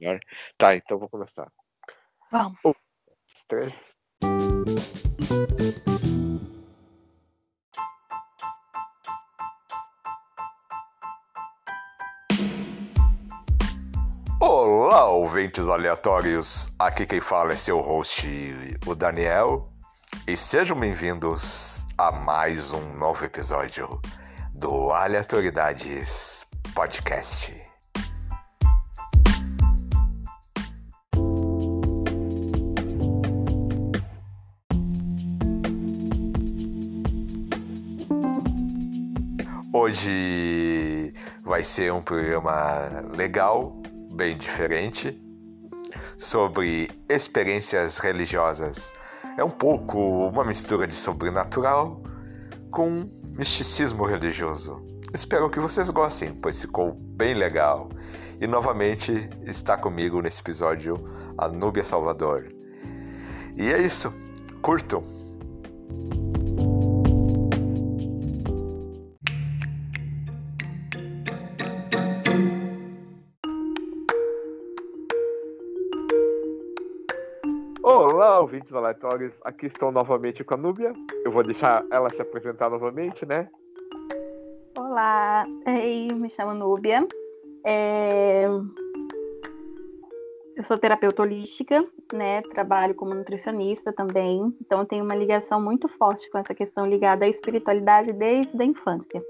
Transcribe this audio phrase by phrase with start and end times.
[0.00, 0.18] melhor.
[0.56, 1.50] Tá, então vou começar.
[2.32, 2.58] Vamos.
[2.64, 2.72] Um,
[3.48, 3.72] três.
[14.40, 16.72] Olá, ouvintes aleatórios.
[16.78, 18.26] Aqui quem fala é seu host,
[18.86, 19.70] o Daniel.
[20.26, 24.00] E sejam bem-vindos a mais um novo episódio
[24.54, 27.59] do Aleatoridades Podcast.
[40.00, 43.82] Hoje vai ser um programa legal,
[44.14, 45.22] bem diferente,
[46.16, 48.90] sobre experiências religiosas.
[49.36, 52.02] É um pouco uma mistura de sobrenatural
[52.70, 54.82] com misticismo religioso.
[55.12, 57.90] Espero que vocês gostem, pois ficou bem legal.
[58.40, 60.96] E novamente está comigo nesse episódio
[61.36, 62.48] a Núbia Salvador.
[63.54, 64.10] E é isso.
[64.62, 65.02] Curtam!
[78.50, 79.40] Ouvintes aleatórios.
[79.44, 80.92] Aqui estou novamente com a Núbia.
[81.24, 83.48] Eu vou deixar ela se apresentar novamente, né?
[84.76, 87.06] Olá, Ei, me chamo Núbia.
[87.64, 88.46] É...
[90.56, 92.42] Eu sou terapeuta holística, né?
[92.42, 94.52] Trabalho como nutricionista também.
[94.60, 99.22] Então, tenho uma ligação muito forte com essa questão ligada à espiritualidade desde a infância.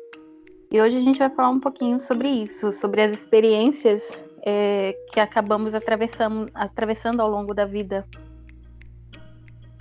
[0.73, 5.21] E hoje a gente vai falar um pouquinho sobre isso, sobre as experiências é, que
[5.21, 8.07] acabamos atravessando, atravessando ao longo da vida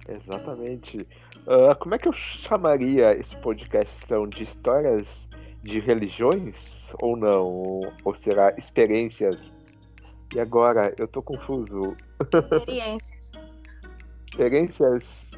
[0.10, 1.08] Exatamente.
[1.46, 3.96] Uh, como é que eu chamaria esse podcast?
[4.08, 5.28] São de histórias
[5.64, 7.80] de religiões ou não?
[8.04, 9.38] Ou será experiências?
[10.36, 10.94] E agora?
[10.98, 11.96] Eu tô confuso.
[12.60, 13.32] Experiências.
[14.30, 15.32] experiências.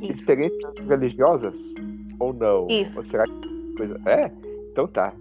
[0.00, 0.12] Isso.
[0.12, 1.56] Experiências religiosas?
[2.20, 2.66] Ou não?
[2.68, 2.96] Isso.
[2.96, 4.00] Ou será que coisa.
[4.06, 4.30] É?
[4.70, 5.12] Então tá.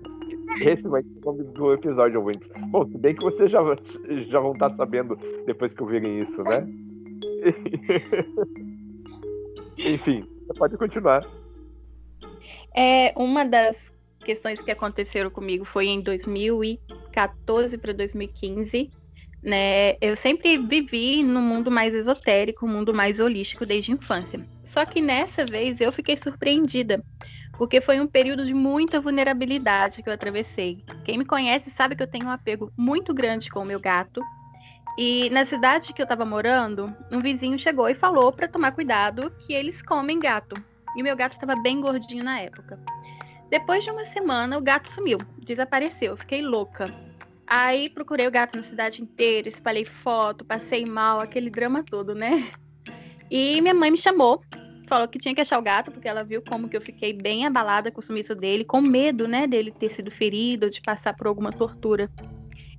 [0.61, 2.47] Esse vai ser o nome do episódio, ouvintes.
[2.67, 3.59] Bom, se bem que vocês já,
[4.29, 5.17] já vão estar sabendo
[5.47, 6.67] depois que ouvirem isso, né?
[9.77, 10.25] Enfim,
[10.57, 11.23] pode continuar.
[12.75, 13.93] É, uma das
[14.23, 18.89] questões que aconteceram comigo foi em 2014 para 2015.
[19.41, 19.97] Né?
[19.99, 24.45] Eu sempre vivi no mundo mais esotérico, mundo mais holístico desde a infância.
[24.63, 27.03] Só que nessa vez eu fiquei surpreendida,
[27.57, 30.83] porque foi um período de muita vulnerabilidade que eu atravessei.
[31.03, 34.21] Quem me conhece sabe que eu tenho um apego muito grande com o meu gato,
[34.97, 39.31] e na cidade que eu tava morando, um vizinho chegou e falou para tomar cuidado
[39.39, 40.55] que eles comem gato.
[40.95, 42.79] E o meu gato estava bem gordinho na época.
[43.49, 46.85] Depois de uma semana, o gato sumiu, desapareceu, fiquei louca.
[47.47, 52.49] Aí procurei o gato na cidade inteira, espalhei foto, passei mal, aquele drama todo, né?
[53.31, 54.41] E minha mãe me chamou,
[54.87, 57.47] falou que tinha que achar o gato, porque ela viu como que eu fiquei bem
[57.47, 61.25] abalada com o sumiço dele, com medo, né, dele ter sido ferido, de passar por
[61.25, 62.09] alguma tortura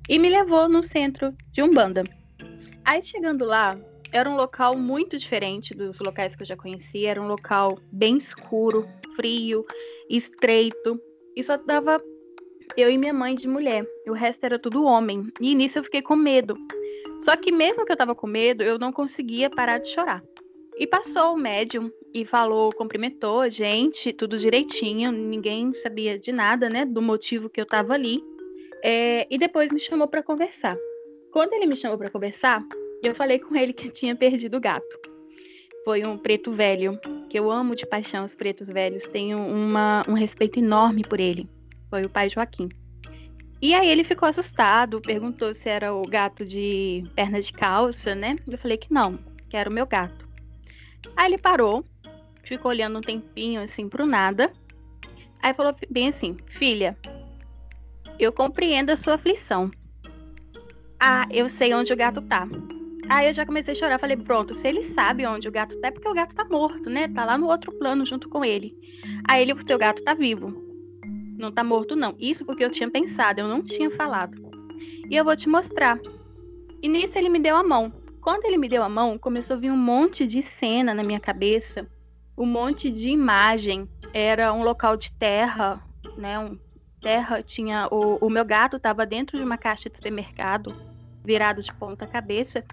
[0.08, 2.04] e me levou no centro de Umbanda.
[2.84, 3.78] Aí chegando lá,
[4.12, 8.18] era um local muito diferente dos locais que eu já conhecia, era um local bem
[8.18, 9.64] escuro, frio,
[10.08, 11.00] estreito,
[11.34, 12.00] e só dava
[12.76, 15.26] eu e minha mãe de mulher, o resto era tudo homem.
[15.40, 16.56] E nisso eu fiquei com medo.
[17.20, 20.22] Só que mesmo que eu tava com medo, eu não conseguia parar de chorar.
[20.76, 26.68] E passou o médium e falou, cumprimentou a gente, tudo direitinho, ninguém sabia de nada,
[26.68, 28.22] né, do motivo que eu tava ali.
[28.86, 30.76] É, e depois me chamou para conversar.
[31.32, 32.62] Quando ele me chamou para conversar,
[33.02, 35.00] eu falei com ele que tinha perdido o gato.
[35.86, 37.00] Foi um preto velho,
[37.30, 41.48] que eu amo de paixão os pretos velhos, tenho uma, um respeito enorme por ele.
[41.88, 42.68] Foi o pai Joaquim.
[43.62, 48.36] E aí ele ficou assustado, perguntou se era o gato de perna de calça, né?
[48.46, 49.18] Eu falei que não,
[49.48, 50.28] que era o meu gato.
[51.16, 51.82] Aí ele parou,
[52.42, 54.52] ficou olhando um tempinho assim pro nada.
[55.42, 56.94] Aí falou bem assim: Filha,
[58.18, 59.70] eu compreendo a sua aflição.
[60.98, 62.48] Ah, eu sei onde o gato tá.
[63.08, 63.98] Aí eu já comecei a chorar.
[63.98, 66.88] Falei, pronto, se ele sabe onde o gato tá, é porque o gato tá morto,
[66.88, 67.08] né?
[67.08, 68.74] Tá lá no outro plano junto com ele.
[69.28, 70.54] Aí ele, o seu gato tá vivo.
[71.38, 72.14] Não tá morto, não.
[72.18, 74.40] Isso porque eu tinha pensado, eu não tinha falado.
[75.10, 75.98] E eu vou te mostrar.
[76.82, 77.92] E nisso ele me deu a mão.
[78.20, 81.20] Quando ele me deu a mão, começou a vir um monte de cena na minha
[81.20, 81.86] cabeça,
[82.38, 83.86] um monte de imagem.
[84.14, 85.82] Era um local de terra,
[86.16, 86.38] né?
[86.38, 86.56] Um
[87.04, 90.74] terra tinha o, o meu gato estava dentro de uma caixa de supermercado,
[91.22, 92.64] virado de ponta cabeça,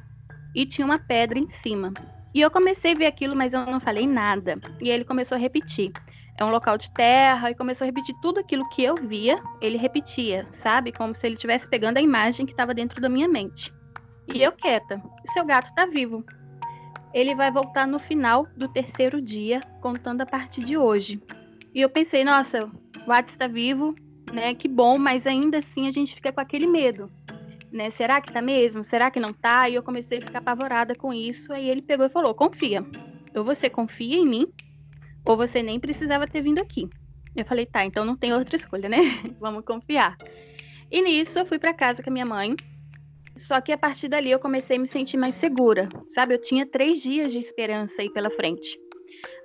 [0.56, 1.94] e tinha uma pedra em cima.
[2.33, 4.57] E eu comecei a ver aquilo, mas eu não falei nada.
[4.80, 5.92] E ele começou a repetir:
[6.38, 9.78] é um local de terra, e começou a repetir tudo aquilo que eu via, ele
[9.78, 10.94] repetia, sabe?
[10.94, 13.74] Como se ele estivesse pegando a imagem que estava dentro da minha mente.
[14.33, 16.24] E eu quieta, o seu gato está vivo.
[17.13, 21.22] Ele vai voltar no final do terceiro dia, contando a partir de hoje.
[21.75, 22.60] E eu pensei, nossa,
[23.06, 23.94] o Atos está vivo,
[24.31, 24.53] né?
[24.53, 27.09] Que bom, mas ainda assim a gente fica com aquele medo.
[27.71, 27.91] Né?
[27.91, 28.83] Será que tá mesmo?
[28.83, 29.69] Será que não tá?
[29.69, 31.53] E eu comecei a ficar apavorada com isso.
[31.53, 32.85] Aí ele pegou e falou: confia.
[33.33, 34.47] Ou você confia em mim,
[35.25, 36.89] ou você nem precisava ter vindo aqui.
[37.35, 38.97] Eu falei, tá, então não tem outra escolha, né?
[39.39, 40.18] Vamos confiar.
[40.91, 42.56] E nisso eu fui para casa com a minha mãe.
[43.38, 46.33] Só que a partir dali eu comecei a me sentir mais segura, sabe?
[46.33, 48.77] Eu tinha três dias de esperança aí pela frente.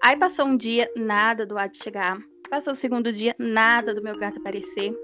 [0.03, 2.19] Aí passou um dia, nada do ar de chegar.
[2.49, 4.95] Passou o segundo dia, nada do meu gato aparecer.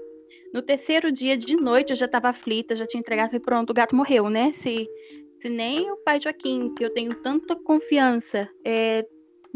[0.53, 3.73] No terceiro dia de noite eu já estava aflita, já tinha entregado, falei, pronto, o
[3.73, 4.51] gato morreu, né?
[4.51, 4.87] Se,
[5.41, 9.05] se nem o pai Joaquim, que eu tenho tanta confiança, é,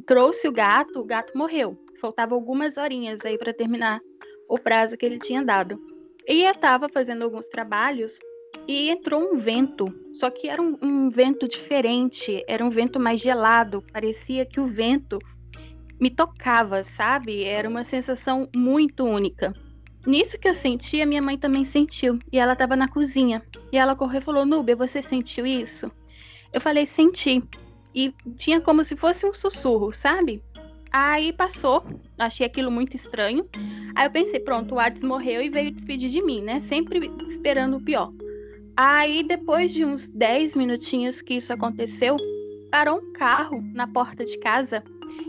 [0.05, 1.77] trouxe o gato, o gato morreu.
[2.01, 4.01] Faltavam algumas horinhas aí para terminar
[4.49, 5.79] o prazo que ele tinha dado.
[6.27, 8.19] E eu estava fazendo alguns trabalhos
[8.67, 13.19] e entrou um vento, só que era um, um, vento diferente, era um vento mais
[13.19, 15.19] gelado, parecia que o vento
[15.99, 17.43] me tocava, sabe?
[17.43, 19.53] Era uma sensação muito única.
[20.05, 23.43] Nisso que eu senti, a minha mãe também sentiu, e ela estava na cozinha.
[23.71, 25.85] E ela correu e falou: Núbia, você sentiu isso?
[26.53, 27.43] Eu falei: Senti
[27.93, 30.41] e tinha como se fosse um sussurro, sabe?
[30.91, 31.83] Aí passou,
[32.17, 33.47] achei aquilo muito estranho.
[33.95, 36.61] Aí eu pensei, pronto, o Hades morreu e veio despedir de mim, né?
[36.61, 38.13] Sempre esperando o pior.
[38.75, 42.15] Aí depois de uns 10 minutinhos que isso aconteceu,
[42.71, 44.83] parou um carro na porta de casa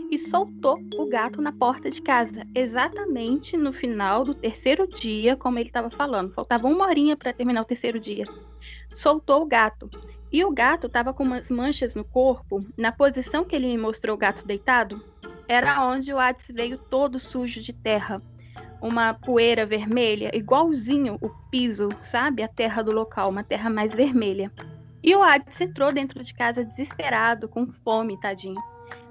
[0.09, 5.59] e soltou o gato na porta de casa, exatamente no final do terceiro dia, como
[5.59, 6.33] ele estava falando.
[6.33, 8.25] Faltava uma horinha para terminar o terceiro dia.
[8.91, 9.89] Soltou o gato.
[10.31, 14.15] E o gato estava com umas manchas no corpo, na posição que ele me mostrou
[14.15, 15.03] o gato deitado,
[15.49, 18.21] era onde o Hades veio todo sujo de terra.
[18.79, 22.43] Uma poeira vermelha, igualzinho o piso, sabe?
[22.43, 24.51] A terra do local, uma terra mais vermelha.
[25.01, 28.61] E o Hades entrou dentro de casa desesperado, com fome, tadinho.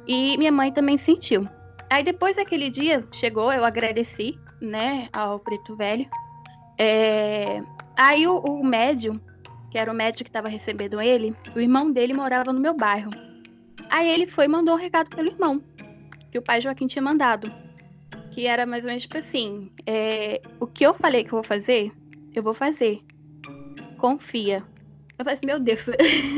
[0.08, 1.46] E minha mãe também sentiu.
[1.90, 6.08] Aí depois daquele dia, chegou, eu agradeci, né, ao preto velho.
[6.78, 7.62] É...
[7.96, 9.20] Aí o, o médium
[9.70, 13.10] que era o médico que estava recebendo ele, o irmão dele morava no meu bairro.
[13.90, 15.62] Aí ele foi e mandou um recado pelo irmão,
[16.30, 17.52] que o pai Joaquim tinha mandado.
[18.30, 21.44] Que era mais ou menos tipo assim: é, o que eu falei que eu vou
[21.44, 21.92] fazer,
[22.34, 23.02] eu vou fazer.
[23.98, 24.62] Confia.
[25.18, 25.84] Eu falei assim, meu Deus.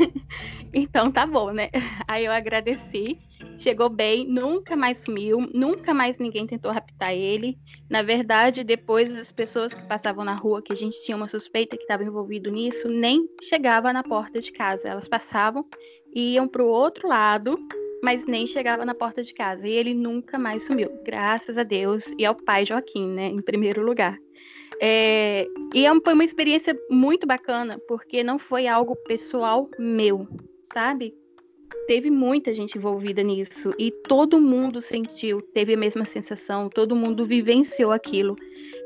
[0.73, 1.69] então tá bom, né?
[2.07, 3.19] Aí eu agradeci
[3.61, 7.57] chegou bem, nunca mais sumiu, nunca mais ninguém tentou raptar ele.
[7.89, 11.77] Na verdade, depois as pessoas que passavam na rua, que a gente tinha uma suspeita
[11.77, 14.87] que estava envolvido nisso, nem chegava na porta de casa.
[14.87, 15.65] Elas passavam
[16.13, 17.57] e iam para o outro lado,
[18.03, 19.67] mas nem chegava na porta de casa.
[19.67, 23.85] E ele nunca mais sumiu, graças a Deus e ao pai Joaquim, né, em primeiro
[23.85, 24.17] lugar.
[24.81, 30.27] É, e é foi uma experiência muito bacana, porque não foi algo pessoal meu,
[30.73, 31.13] sabe?
[31.87, 37.25] Teve muita gente envolvida nisso e todo mundo sentiu, teve a mesma sensação, todo mundo
[37.25, 38.35] vivenciou aquilo.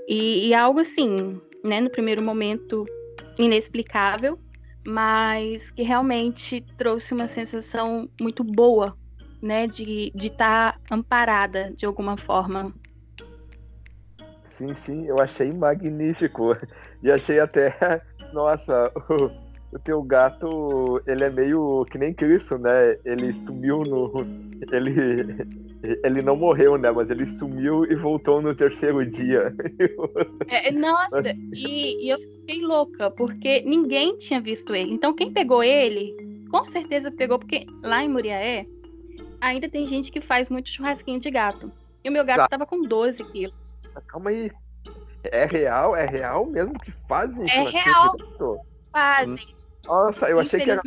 [0.07, 2.85] E, e algo assim, né, no primeiro momento
[3.37, 4.39] inexplicável,
[4.85, 8.95] mas que realmente trouxe uma sensação muito boa,
[9.41, 12.73] né, de estar tá amparada de alguma forma.
[14.49, 16.53] Sim, sim, eu achei magnífico.
[17.03, 18.01] E achei até,
[18.33, 19.44] nossa, o
[19.79, 22.97] teu gato, ele é meio que nem Cristo, né?
[23.03, 24.11] Ele sumiu no.
[24.71, 25.65] Ele.
[26.03, 26.89] Ele não morreu, né?
[26.89, 29.53] Mas ele sumiu e voltou no terceiro dia.
[30.47, 34.93] É, nossa, e, e, eu fiquei louca, porque ninguém tinha visto ele.
[34.93, 36.15] Então quem pegou ele,
[36.49, 38.65] com certeza pegou, porque lá em Muriaé
[39.41, 41.71] ainda tem gente que faz muito churrasquinho de gato.
[42.03, 43.77] E o meu gato tava com 12 quilos.
[44.07, 44.51] Calma aí.
[45.23, 45.95] É real?
[45.95, 48.15] É real mesmo que fazem É real.
[48.91, 49.55] Fazem.
[49.85, 50.81] Nossa, eu achei que era.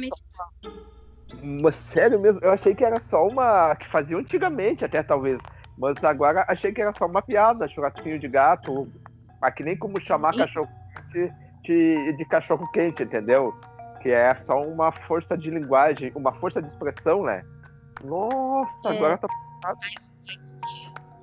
[1.42, 3.74] Mas sério mesmo, eu achei que era só uma.
[3.76, 5.38] que fazia antigamente até talvez.
[5.76, 8.90] Mas agora achei que era só uma piada, churrasquinho de gato.
[9.40, 10.38] Aqui nem como chamar e...
[10.38, 10.68] cachorro
[11.12, 11.32] quente
[11.68, 13.54] de, de cachorro quente, entendeu?
[14.00, 17.44] Que é só uma força de linguagem, uma força de expressão, né?
[18.02, 18.96] Nossa, é.
[18.96, 19.28] agora tá.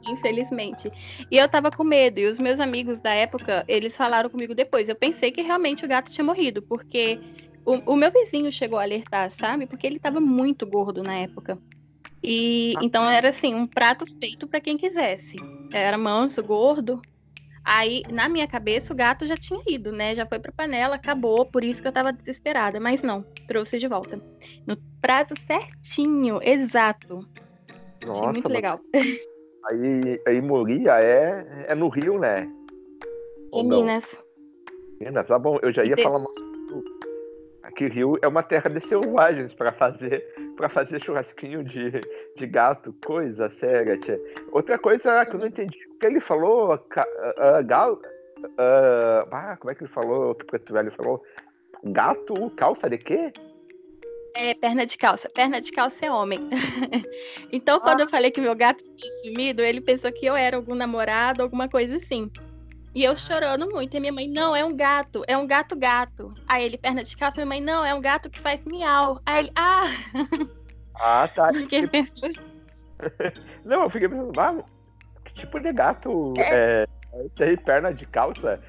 [0.07, 0.91] Infelizmente.
[1.31, 4.87] E eu tava com medo, e os meus amigos da época, eles falaram comigo depois.
[4.87, 7.19] Eu pensei que realmente o gato tinha morrido, porque
[7.65, 9.65] o, o meu vizinho chegou a alertar, sabe?
[9.65, 11.57] Porque ele estava muito gordo na época.
[12.23, 15.37] E então era assim, um prato feito para quem quisesse.
[15.73, 17.01] Era manso, gordo.
[17.63, 20.13] Aí, na minha cabeça, o gato já tinha ido, né?
[20.13, 22.79] Já foi pra panela, acabou, por isso que eu tava desesperada.
[22.79, 24.21] Mas não, trouxe de volta.
[24.67, 27.27] No prato certinho, exato.
[28.05, 28.79] Nossa, muito legal.
[29.67, 32.47] Aí, aí Moria é, é no Rio, né?
[33.51, 34.05] Em Minas.
[35.01, 35.57] Minas, tá bom.
[35.63, 36.03] Eu já ia de...
[36.03, 36.19] falar
[37.65, 40.23] Aqui Rio é uma terra de selvagens para fazer
[40.55, 41.91] para fazer churrasquinho de,
[42.37, 44.19] de gato, coisa séria, tia.
[44.51, 49.71] Outra coisa que eu não entendi, o que ele falou, uh, gal, uh, ah, como
[49.71, 51.23] é que ele falou, o que o Preto Velho falou?
[51.83, 53.33] Gato, calça de quê?
[54.35, 55.29] É, perna de calça.
[55.29, 56.39] Perna de calça é homem.
[57.51, 58.03] então, quando ah.
[58.03, 61.67] eu falei que meu gato tinha sumido, ele pensou que eu era algum namorado, alguma
[61.67, 62.29] coisa assim.
[62.95, 63.95] E eu chorando muito.
[63.95, 66.33] E minha mãe, não, é um gato, é um gato gato.
[66.47, 69.21] Aí ele, perna de calça, minha mãe, não, é um gato que faz miau.
[69.25, 69.83] Aí ele, ah!
[70.95, 71.51] Ah, tá.
[71.53, 71.91] Fiquei tipo...
[71.91, 72.55] pensando.
[73.65, 74.63] não, eu fiquei pensando, ah,
[75.25, 78.61] que tipo de gato é, é tem perna de calça?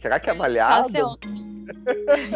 [0.00, 1.18] Será que é malhado?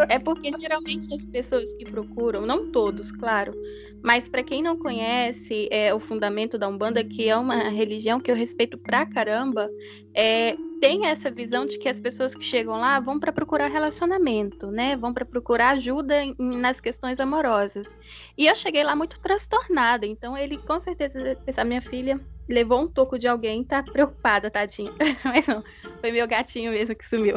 [0.09, 3.53] É, é porque geralmente as pessoas que procuram, não todos, claro,
[4.03, 8.31] mas para quem não conhece é, o fundamento da Umbanda, que é uma religião que
[8.31, 9.69] eu respeito pra caramba,
[10.15, 14.69] é, tem essa visão de que as pessoas que chegam lá vão para procurar relacionamento,
[14.69, 14.97] né?
[14.97, 17.87] Vão para procurar ajuda em, nas questões amorosas.
[18.37, 22.89] E eu cheguei lá muito transtornada, então ele com certeza, a minha filha levou um
[22.89, 24.93] toco de alguém, tá preocupada, tadinha.
[25.25, 25.65] Mas não,
[26.01, 27.37] foi meu gatinho mesmo que sumiu.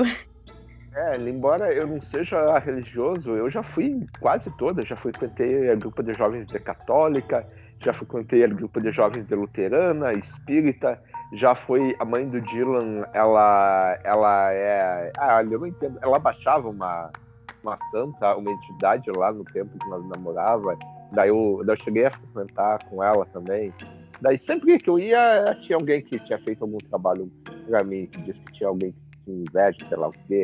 [0.99, 6.03] É, embora eu não seja religioso, eu já fui quase toda, já frequentei a grupo
[6.03, 7.47] de jovens de católica,
[7.81, 11.01] já frequentei a grupo de jovens de luterana, espírita,
[11.31, 16.67] já foi a mãe do Dylan, ela ela é, ah, eu não entendo, ela baixava
[16.67, 17.09] uma
[17.63, 20.77] uma santa, uma entidade lá no tempo que nós namorava,
[21.13, 23.73] daí eu, daí eu cheguei a frequentar com ela também.
[24.19, 27.31] Daí sempre que eu ia, tinha alguém que tinha feito algum trabalho
[27.65, 30.43] pra mim, que disse que tinha alguém que tinha inveja, sei lá o quê.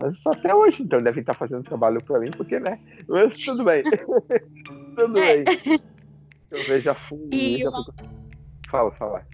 [0.00, 2.78] Mas até hoje, então, devem estar fazendo trabalho pra mim, porque, né?
[3.08, 3.82] Mas tudo bem.
[4.96, 5.44] tudo é.
[5.44, 5.80] bem.
[6.50, 6.74] Eu vejo.
[6.74, 7.60] E já fui...
[8.68, 9.26] Fala, fala.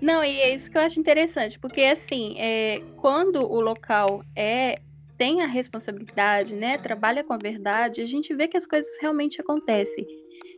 [0.00, 4.80] Não, e é isso que eu acho interessante, porque assim, é, quando o local é
[5.18, 9.38] tem a responsabilidade, né, trabalha com a verdade, a gente vê que as coisas realmente
[9.38, 10.06] acontecem.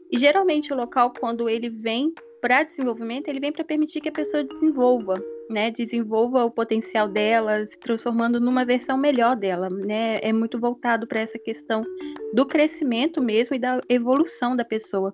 [0.09, 4.13] E geralmente o local, quando ele vem para desenvolvimento, ele vem para permitir que a
[4.13, 5.15] pessoa desenvolva,
[5.53, 10.19] né, desenvolva o potencial dela, se transformando numa versão melhor dela, né?
[10.23, 11.85] É muito voltado para essa questão
[12.33, 15.13] do crescimento mesmo e da evolução da pessoa.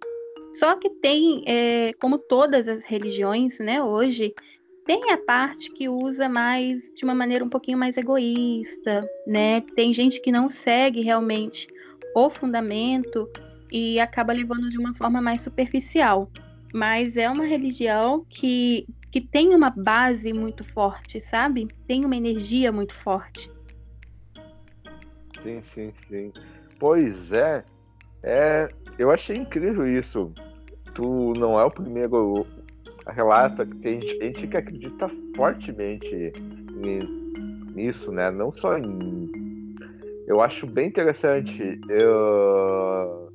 [0.55, 4.35] Só que tem, é, como todas as religiões, né, hoje,
[4.89, 9.61] tem a parte que usa mais de uma maneira um pouquinho mais egoísta, né?
[9.77, 11.69] Tem gente que não segue realmente
[12.15, 13.29] o fundamento
[13.71, 16.31] e acaba levando de uma forma mais superficial.
[16.73, 21.69] Mas é uma religião que, que tem uma base muito forte, sabe?
[21.87, 23.51] Tem uma energia muito forte.
[25.43, 26.33] Sim, sim, sim.
[26.79, 27.65] Pois é,
[28.23, 30.33] é, eu achei incrível isso.
[30.95, 32.47] Tu não é o primeiro
[33.07, 36.33] relata que tem gente que acredita fortemente
[37.75, 38.31] nisso, né?
[38.31, 39.29] Não só em.
[40.27, 41.81] Eu acho bem interessante.
[41.89, 43.31] Eu...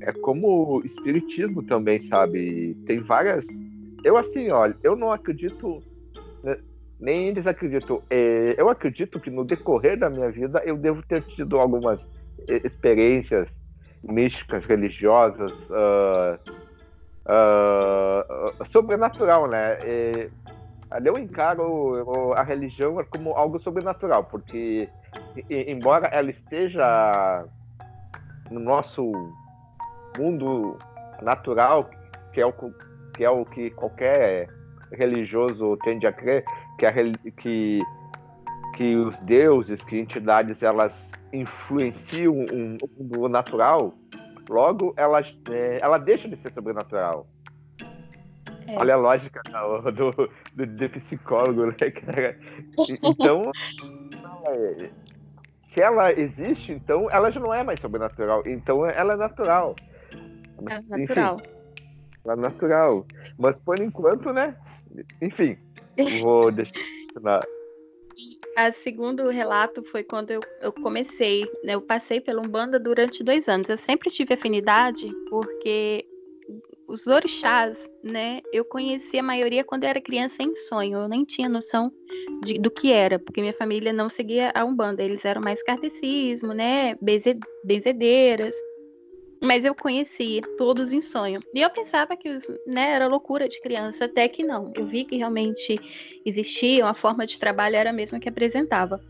[0.00, 2.76] É como o espiritismo também, sabe?
[2.86, 3.44] Tem várias.
[4.04, 5.82] Eu assim, olha, eu não acredito.
[6.42, 6.58] Né,
[6.98, 8.02] nem eles acreditam.
[8.08, 12.00] É, eu acredito que no decorrer da minha vida eu devo ter tido algumas
[12.48, 13.48] experiências
[14.02, 16.38] místicas, religiosas, uh,
[17.26, 19.78] uh, sobrenatural, né?
[19.84, 20.30] E,
[20.90, 24.88] ali eu encaro a religião como algo sobrenatural, porque
[25.48, 27.44] embora ela esteja
[28.50, 29.10] no nosso
[30.18, 30.76] mundo
[31.22, 31.88] natural,
[32.32, 32.52] que é o
[33.14, 34.48] que, é o que qualquer
[34.92, 36.44] religioso tende a crer,
[36.78, 37.78] que, a, que,
[38.76, 43.94] que os deuses, que entidades, elas influenciam o mundo natural,
[44.48, 47.26] Logo, ela, é, ela deixa de ser sobrenatural.
[48.66, 48.76] É.
[48.78, 52.38] Olha a lógica do, do, do, psicólogo, né, cara?
[53.02, 53.50] Então,
[55.72, 58.42] se ela existe, então ela já não é mais sobrenatural.
[58.46, 59.74] Então ela é natural.
[60.68, 61.36] É natural.
[61.40, 61.50] Enfim,
[62.24, 63.06] ela é natural.
[63.38, 64.56] Mas por enquanto, né?
[65.20, 65.56] Enfim,
[66.20, 67.42] vou deixar.
[68.56, 73.48] A segundo relato foi quando eu, eu comecei, né, eu passei pela Umbanda durante dois
[73.48, 73.68] anos.
[73.68, 76.04] Eu sempre tive afinidade porque
[76.86, 80.98] os orixás, né, eu conhecia a maioria quando eu era criança em sonho.
[80.98, 81.90] Eu nem tinha noção
[82.44, 85.02] de, do que era, porque minha família não seguia a Umbanda.
[85.02, 86.94] Eles eram mais kardecismo, né,
[87.64, 88.54] benzedeiras
[89.42, 91.40] mas eu conheci todos em sonho.
[91.52, 94.72] E eu pensava que né, era loucura de criança, até que não.
[94.76, 95.74] Eu vi que realmente
[96.24, 99.00] existia, uma forma de trabalho era a mesma que apresentava.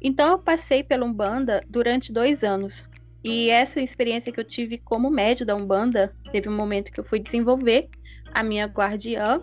[0.00, 2.88] Então eu passei pela Umbanda durante dois anos.
[3.22, 7.04] E essa experiência que eu tive como médio da Umbanda, teve um momento que eu
[7.04, 7.88] fui desenvolver
[8.32, 9.42] a minha guardiã,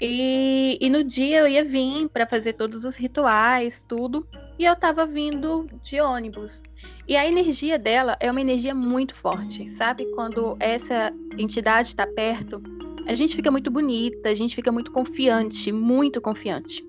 [0.00, 4.26] E, e no dia eu ia vir para fazer todos os rituais, tudo,
[4.58, 6.62] e eu tava vindo de ônibus.
[7.06, 10.06] E a energia dela é uma energia muito forte, sabe?
[10.14, 12.62] Quando essa entidade está perto,
[13.06, 16.86] a gente fica muito bonita, a gente fica muito confiante, muito confiante.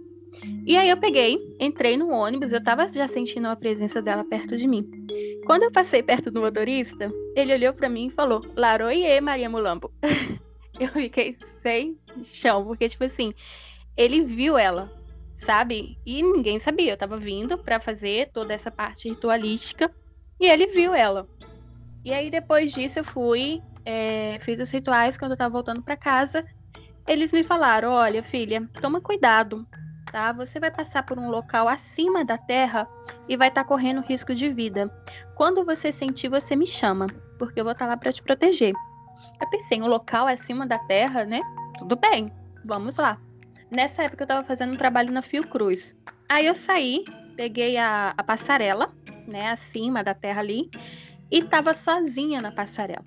[0.66, 4.56] E aí eu peguei, entrei no ônibus, eu tava já sentindo a presença dela perto
[4.56, 4.88] de mim.
[5.46, 9.92] Quando eu passei perto do motorista, ele olhou para mim e falou: Laroie, Maria Mulambo.
[10.82, 13.34] eu fiquei sem chão, porque, tipo assim,
[13.98, 14.90] ele viu ela,
[15.40, 15.98] sabe?
[16.06, 16.94] E ninguém sabia.
[16.94, 19.92] Eu tava vindo para fazer toda essa parte ritualística
[20.40, 21.28] e ele viu ela.
[22.04, 25.98] E aí, depois disso, eu fui, é, fiz os rituais quando eu tava voltando para
[25.98, 26.46] casa.
[27.06, 29.68] Eles me falaram: olha, filha, toma cuidado,
[30.06, 30.32] tá?
[30.32, 32.88] Você vai passar por um local acima da terra
[33.28, 34.90] e vai estar tá correndo risco de vida.
[35.36, 37.08] Quando você sentir, você me chama,
[37.38, 38.74] porque eu vou estar tá lá para te proteger.
[39.40, 41.42] Eu pensei, um local acima da terra, né?
[41.78, 42.32] Tudo bem,
[42.66, 43.18] vamos lá.
[43.72, 45.96] Nessa época eu estava fazendo um trabalho na Fiocruz.
[46.28, 47.04] Aí eu saí,
[47.36, 48.92] peguei a, a passarela,
[49.28, 50.70] né, acima da terra ali,
[51.32, 53.04] e estava sozinha na passarela.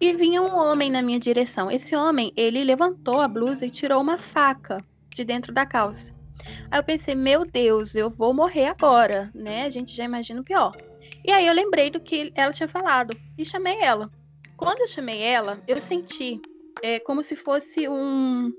[0.00, 1.70] E vinha um homem na minha direção.
[1.70, 4.78] Esse homem, ele levantou a blusa e tirou uma faca
[5.14, 6.12] de dentro da calça.
[6.70, 9.64] Aí eu pensei, meu Deus, eu vou morrer agora, né?
[9.64, 10.72] A gente já imagina o pior.
[11.24, 14.10] E aí eu lembrei do que ela tinha falado e chamei ela.
[14.60, 16.38] Quando eu chamei ela, eu senti
[16.82, 18.52] é, como se fosse um,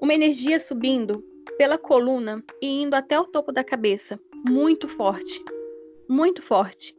[0.00, 1.24] uma energia subindo
[1.56, 4.18] pela coluna e indo até o topo da cabeça,
[4.48, 5.40] muito forte,
[6.08, 6.96] muito forte.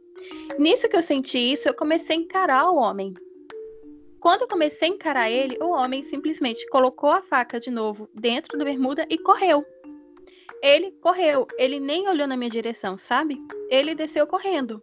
[0.58, 3.12] Nisso que eu senti isso, eu comecei a encarar o homem.
[4.18, 8.56] Quando eu comecei a encarar ele, o homem simplesmente colocou a faca de novo dentro
[8.56, 9.62] da bermuda e correu.
[10.62, 13.36] Ele correu, ele nem olhou na minha direção, sabe?
[13.68, 14.80] Ele desceu correndo.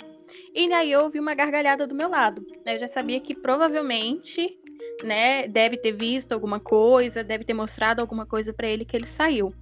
[0.54, 2.46] E aí eu ouvi uma gargalhada do meu lado.
[2.66, 4.58] Eu já sabia que provavelmente,
[5.04, 9.08] né, deve ter visto alguma coisa, deve ter mostrado alguma coisa para ele que ele
[9.08, 9.54] saiu.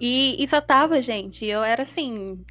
[0.00, 2.42] E, e só tava, gente, eu era assim,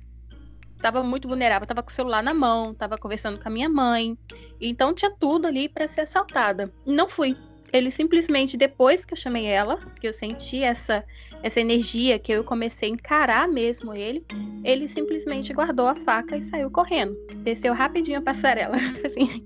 [0.81, 4.17] tava muito vulnerável, tava com o celular na mão, tava conversando com a minha mãe.
[4.61, 6.71] Então tinha tudo ali para ser assaltada.
[6.85, 7.35] Não fui.
[7.71, 11.03] Ele simplesmente depois que eu chamei ela, que eu senti essa
[11.41, 14.25] essa energia que eu comecei a encarar mesmo ele,
[14.63, 17.15] ele simplesmente guardou a faca e saiu correndo.
[17.43, 18.75] Desceu rapidinho a passarela.
[19.05, 19.43] Assim,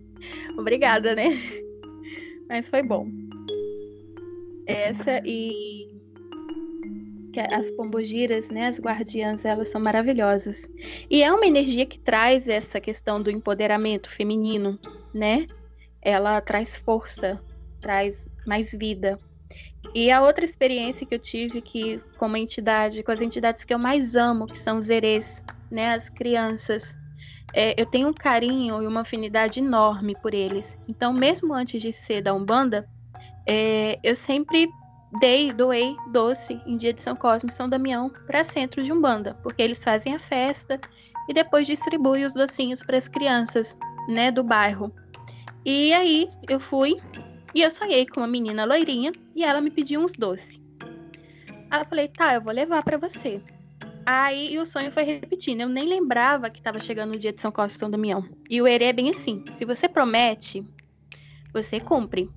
[0.58, 1.40] obrigada, né?
[2.50, 3.08] Mas foi bom.
[4.66, 5.94] Essa e
[7.52, 10.70] as pombogiras, né, as guardiãs, elas são maravilhosas.
[11.10, 14.80] E é uma energia que traz essa questão do empoderamento feminino,
[15.14, 15.48] né?
[16.02, 17.42] Ela traz força,
[17.82, 19.18] traz mais vida.
[19.94, 23.74] E a outra experiência que eu tive que com uma entidade, com as entidades que
[23.74, 26.96] eu mais amo, que são os erês, né, as crianças,
[27.54, 30.78] é, eu tenho um carinho e uma afinidade enorme por eles.
[30.88, 32.88] Então, mesmo antes de ser da Umbanda,
[33.48, 34.68] é, eu sempre
[35.20, 39.38] dei, doei doce em dia de São Cosme e São Damião para centro de Umbanda,
[39.44, 40.80] porque eles fazem a festa
[41.30, 44.92] e depois distribuem os docinhos para as crianças, né, do bairro.
[45.66, 46.98] E aí eu fui
[47.54, 50.60] e eu sonhei com uma menina loirinha e ela me pediu uns doces.
[51.70, 53.42] Aí eu falei, tá, eu vou levar para você.
[54.06, 55.62] Aí o sonho foi repetindo.
[55.62, 58.28] Eu nem lembrava que estava chegando o dia de São Cosme e São Damião.
[58.50, 60.66] E o Herê é bem assim: se você promete,
[61.54, 62.30] você cumpre.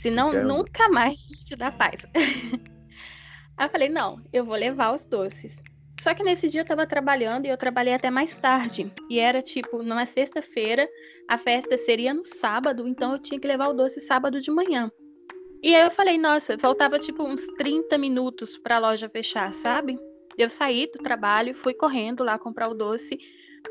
[0.00, 0.48] Senão, Entendo.
[0.48, 2.00] nunca mais te dá paz.
[3.56, 5.62] Aí eu falei: não, eu vou levar os doces.
[6.00, 8.90] Só que nesse dia eu tava trabalhando e eu trabalhei até mais tarde.
[9.10, 10.88] E era tipo, numa sexta-feira,
[11.28, 14.90] a festa seria no sábado, então eu tinha que levar o doce sábado de manhã.
[15.62, 19.98] E aí eu falei, nossa, faltava tipo uns 30 minutos para a loja fechar, sabe?
[20.38, 23.18] Eu saí do trabalho, fui correndo lá comprar o doce.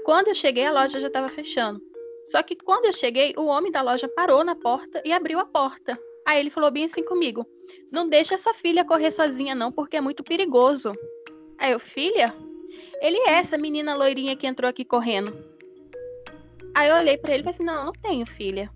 [0.05, 1.81] Quando eu cheguei, a loja já estava fechando.
[2.25, 5.45] Só que quando eu cheguei, o homem da loja parou na porta e abriu a
[5.45, 5.97] porta.
[6.27, 7.43] Aí ele falou bem assim comigo:
[7.91, 10.93] Não deixa sua filha correr sozinha, não, porque é muito perigoso.
[11.59, 12.33] Aí eu, filha?
[13.01, 15.33] Ele é essa menina loirinha que entrou aqui correndo.
[16.73, 18.69] Aí eu olhei para ele e falei assim: Não, não tenho filha.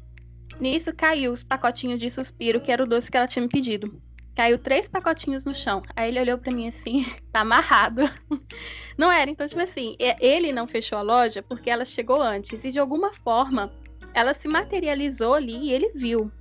[0.59, 4.01] Nisso caiu os pacotinhos de suspiro, que era o doce que ela tinha me pedido.
[4.35, 5.81] Caiu três pacotinhos no chão.
[5.95, 8.01] Aí ele olhou para mim assim, tá amarrado.
[8.97, 12.63] Não era, então, tipo assim, ele não fechou a loja porque ela chegou antes.
[12.63, 13.73] E de alguma forma,
[14.13, 16.31] ela se materializou ali e ele viu,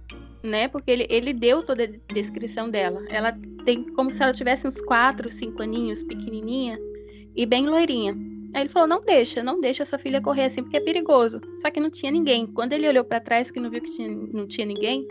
[0.43, 0.69] né?
[0.69, 3.03] Porque ele, ele deu toda a descrição dela.
[3.09, 6.79] Ela tem como se ela tivesse uns quatro, cinco aninhos, pequenininha
[7.35, 8.17] e bem loirinha.
[8.55, 11.41] Aí ele falou: não deixa, não deixa sua filha correr assim porque é perigoso.
[11.59, 12.47] Só que não tinha ninguém.
[12.47, 15.07] Quando ele olhou para trás que não viu que tinha, não tinha ninguém,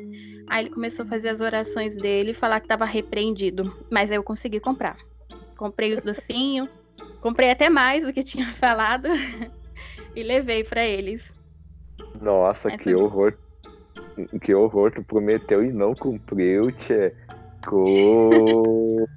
[0.48, 3.76] aí ele começou a fazer as orações dele e falar que estava repreendido.
[3.90, 4.98] Mas aí eu consegui comprar.
[5.58, 6.70] Comprei os docinhos,
[7.20, 9.08] comprei até mais do que tinha falado
[10.16, 11.24] e levei para eles.
[12.20, 12.78] Nossa, Essa...
[12.78, 13.36] que horror!
[14.42, 17.14] Que horror, tu prometeu e não cumpriu, tchê.
[17.66, 19.08] Coisa.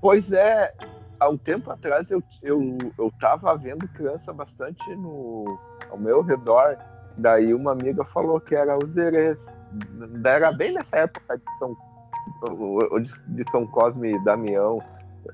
[0.00, 0.72] Pois é,
[1.18, 5.58] há um tempo atrás eu, eu, eu tava vendo criança bastante no,
[5.90, 6.76] ao meu redor.
[7.16, 9.36] Daí uma amiga falou que era os herês.
[10.24, 11.76] Era bem nessa época de São,
[13.28, 14.80] de São Cosme e Damião.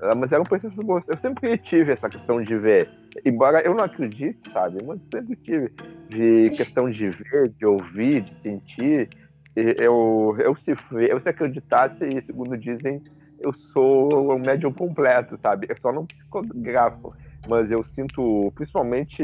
[0.00, 1.08] Ah, mas era um processo gosto.
[1.10, 2.88] Eu sempre tive essa questão de ver.
[3.24, 4.78] Embora eu não acredite, sabe?
[4.84, 5.70] Mas sempre tive.
[6.08, 9.08] De questão de ver, de ouvir, de sentir.
[9.56, 10.72] Eu, eu, se,
[11.08, 13.00] eu se acreditasse, segundo dizem,
[13.40, 15.66] eu sou um médium completo, sabe?
[15.68, 17.14] Eu só não psicografo,
[17.48, 19.22] mas eu sinto, principalmente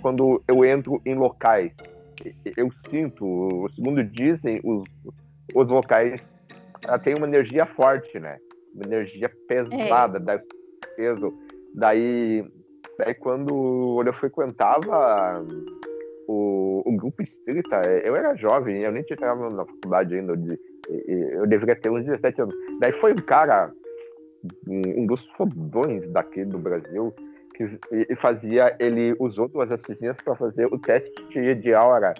[0.00, 1.70] quando eu entro em locais,
[2.56, 4.82] eu sinto, segundo dizem, os,
[5.54, 6.20] os locais
[7.04, 8.38] têm uma energia forte, né?
[8.74, 10.42] Uma energia pesada, é.
[10.96, 11.32] peso.
[11.74, 12.44] Daí,
[12.98, 15.44] daí quando eu frequentava
[16.28, 20.58] o, o grupo espírita, eu era jovem, eu nem tinha entrado na faculdade ainda, de,
[20.88, 22.54] eu deveria ter uns 17 anos.
[22.80, 23.72] Daí foi um cara,
[24.66, 27.14] um dos fodões daqui do Brasil,
[27.54, 32.14] que fazia, ele usou duas assistências para fazer o teste de aura.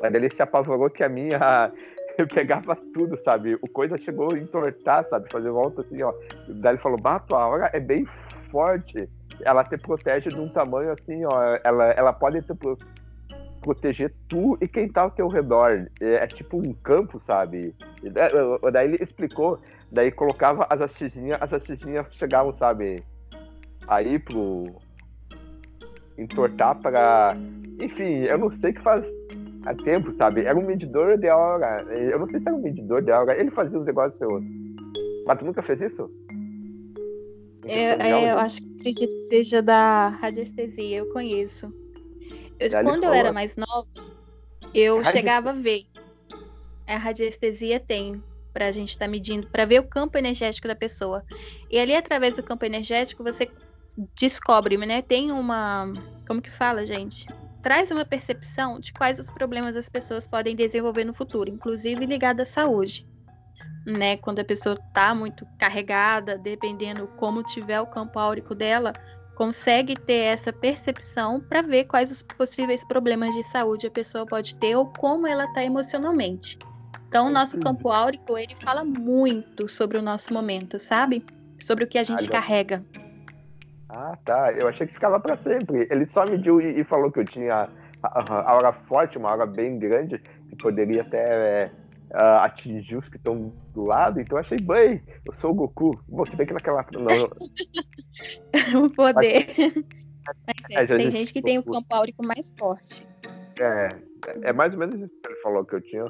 [0.00, 1.72] Mas ele se apavorou que a minha
[2.32, 3.56] pegava tudo, sabe?
[3.60, 5.30] O coisa chegou a entortar, sabe?
[5.30, 6.12] Fazer volta assim, ó.
[6.48, 8.06] Daí ele falou, bah, tua aura é bem
[8.50, 9.08] forte.
[9.42, 11.58] Ela te protege de um tamanho assim, ó.
[11.62, 12.52] Ela, ela pode te
[13.60, 15.88] proteger tu e quem tá ao teu redor.
[16.00, 17.74] É, é tipo um campo, sabe?
[18.02, 18.10] E
[18.70, 19.58] daí ele explicou,
[19.90, 23.02] daí colocava as hastezinhas, as hastezinhas chegavam, sabe?
[23.86, 24.64] Aí pro.
[26.16, 27.36] entortar pra.
[27.78, 29.04] Enfim, eu não sei que faz
[29.66, 30.44] há tempo, sabe?
[30.44, 31.82] Era um medidor de hora.
[31.92, 33.38] Eu não sei se era um medidor de hora.
[33.38, 34.42] Ele fazia os negócios seus.
[35.26, 36.08] Mas tu nunca fez isso?
[37.64, 41.72] Eu, é, eu acho que acredito que seja da radiestesia, eu conheço.
[42.60, 43.88] Eu, quando eu era mais nova,
[44.72, 45.82] eu chegava a ver.
[46.86, 50.76] A radiestesia tem para a gente estar tá medindo, para ver o campo energético da
[50.76, 51.24] pessoa.
[51.68, 53.50] E ali, através do campo energético, você
[54.18, 55.02] descobre, né?
[55.02, 55.92] Tem uma.
[56.26, 57.26] Como que fala, gente?
[57.66, 62.38] Traz uma percepção de quais os problemas as pessoas podem desenvolver no futuro, inclusive ligado
[62.38, 63.04] à saúde.
[63.84, 68.92] Né, quando a pessoa está muito carregada, dependendo como tiver o campo áurico dela,
[69.34, 74.54] consegue ter essa percepção para ver quais os possíveis problemas de saúde a pessoa pode
[74.54, 76.56] ter ou como ela está emocionalmente.
[77.08, 81.26] Então, o nosso campo áurico, ele fala muito sobre o nosso momento, sabe?
[81.60, 82.84] Sobre o que a gente carrega.
[83.96, 84.52] Ah, tá.
[84.52, 85.88] Eu achei que ficava para sempre.
[85.90, 87.70] Ele só mediu e, e, falou que eu tinha
[88.02, 91.70] a, aura forte, uma aura bem grande, que poderia até
[92.10, 94.20] é, atingir os que estão do lado.
[94.20, 95.98] Então eu achei, bem, eu sou o Goku.
[96.10, 96.84] Você bem que naquela.
[96.92, 99.46] Não, o poder.
[99.56, 103.06] Mas, é, é, tem gente que tem o campo áurico mais forte.
[103.58, 103.88] É,
[104.42, 106.04] é mais ou menos isso que ele falou, que eu tinha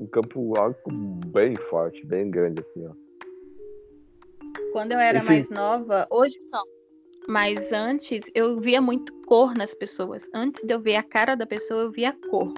[0.00, 0.90] um campo áurico
[1.26, 2.92] bem forte, bem grande, assim, ó.
[4.72, 5.26] Quando eu era Enfim.
[5.26, 6.77] mais nova, hoje não.
[7.28, 10.26] Mas antes eu via muito cor nas pessoas.
[10.32, 12.54] Antes de eu ver a cara da pessoa, eu via cor.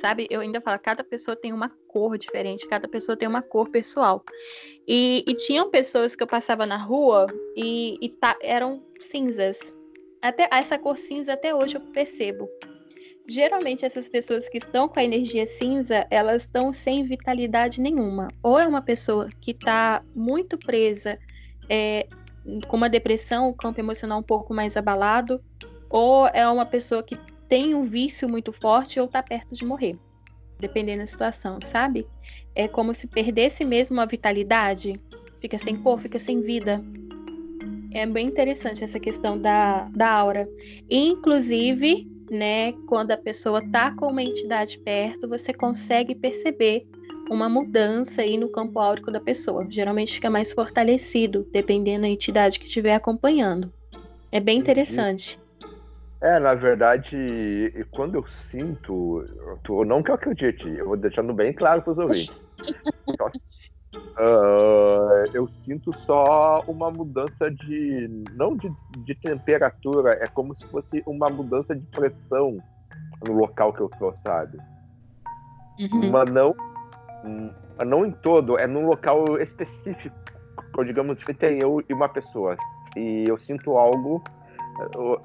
[0.00, 0.26] Sabe?
[0.30, 4.24] Eu ainda falo, cada pessoa tem uma cor diferente, cada pessoa tem uma cor pessoal.
[4.88, 9.58] E, e tinham pessoas que eu passava na rua e, e tá, eram cinzas.
[10.22, 12.48] Até essa cor cinza até hoje eu percebo.
[13.28, 18.28] Geralmente essas pessoas que estão com a energia cinza, elas estão sem vitalidade nenhuma.
[18.42, 21.18] Ou é uma pessoa que está muito presa,
[21.68, 22.08] é,
[22.66, 25.40] com uma depressão, o campo emocional um pouco mais abalado,
[25.88, 29.98] ou é uma pessoa que tem um vício muito forte ou está perto de morrer
[30.60, 32.06] dependendo da situação, sabe?
[32.54, 35.00] É como se perdesse mesmo a vitalidade,
[35.40, 36.84] fica sem cor, fica sem vida.
[37.92, 40.48] É bem interessante essa questão da, da aura.
[40.88, 46.86] Inclusive, né, quando a pessoa tá com uma entidade perto, você consegue perceber
[47.30, 49.66] uma mudança aí no campo áurico da pessoa.
[49.70, 53.72] Geralmente fica mais fortalecido, dependendo da entidade que estiver acompanhando.
[54.32, 55.38] É bem interessante.
[56.20, 57.16] É, na verdade,
[57.90, 59.24] quando eu sinto,
[59.86, 62.34] não que eu acredite, eu vou deixando bem claro para os ouvintes.
[64.18, 71.02] uh, eu sinto só uma mudança de, não de, de temperatura, é como se fosse
[71.06, 72.58] uma mudança de pressão
[73.26, 74.58] no local que eu estou, sabe?
[75.80, 76.10] Uhum.
[76.10, 76.54] Mas não,
[77.84, 80.16] não em todo, é num local específico.
[80.84, 82.56] Digamos que tem eu e uma pessoa.
[82.96, 84.22] E eu sinto algo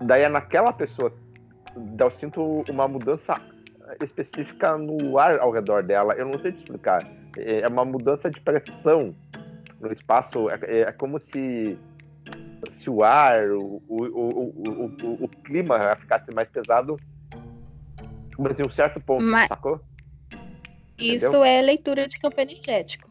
[0.02, 1.14] Daí é naquela pessoa.
[2.00, 3.40] Eu sinto uma mudança
[4.04, 6.14] específica no ar ao redor dela.
[6.14, 7.06] Eu não sei te explicar.
[7.38, 9.16] É uma mudança de pressão
[9.80, 10.50] no espaço.
[10.50, 11.78] É, é, é como se,
[12.80, 16.96] se o ar, o, o, o, o, clima ficasse mais pesado.
[18.38, 19.48] Mas em um certo ponto, Mas...
[20.98, 23.10] Isso é leitura de campo energético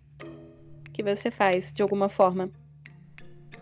[0.92, 2.50] que você faz de alguma forma.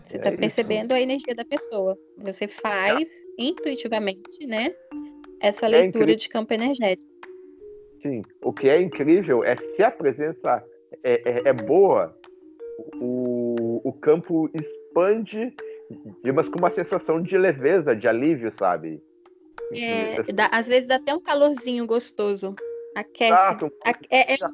[0.03, 0.39] Você É está isso.
[0.39, 1.97] percebendo a energia da pessoa.
[2.19, 3.07] Você faz
[3.39, 4.73] intuitivamente, né?
[5.41, 6.15] Essa É leitura incrível.
[6.15, 7.11] de campo energético.
[8.01, 10.63] Sim, o que é incrível é se a presença
[11.03, 12.15] é, é, é boa,
[13.01, 15.53] o, o campo expande,
[16.33, 19.01] mas com uma sensação de leveza, de alívio, sabe?
[19.71, 22.53] É, dá- às vezes dá até um calorzinho gostoso.
[22.95, 23.31] Aquece.
[23.33, 23.71] Exato.
[24.09, 24.49] É, é- é um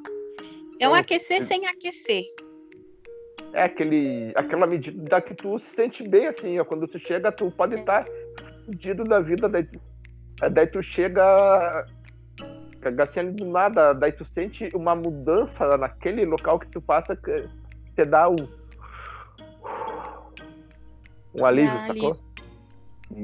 [0.76, 2.24] Então, aquecer sem aquecer.
[3.52, 7.50] É aquele, aquela medida que tu se sente bem, assim, ó, quando tu chega, tu
[7.50, 7.78] pode É.
[7.80, 8.06] estar
[8.64, 9.68] fudido da vida, daí,
[10.52, 11.84] daí tu chega
[13.02, 17.48] assim, ali do nada, daí tu sente uma mudança naquele local que tu passa, que
[17.96, 18.36] te dá um
[21.34, 22.16] um alívio, Dá sacou?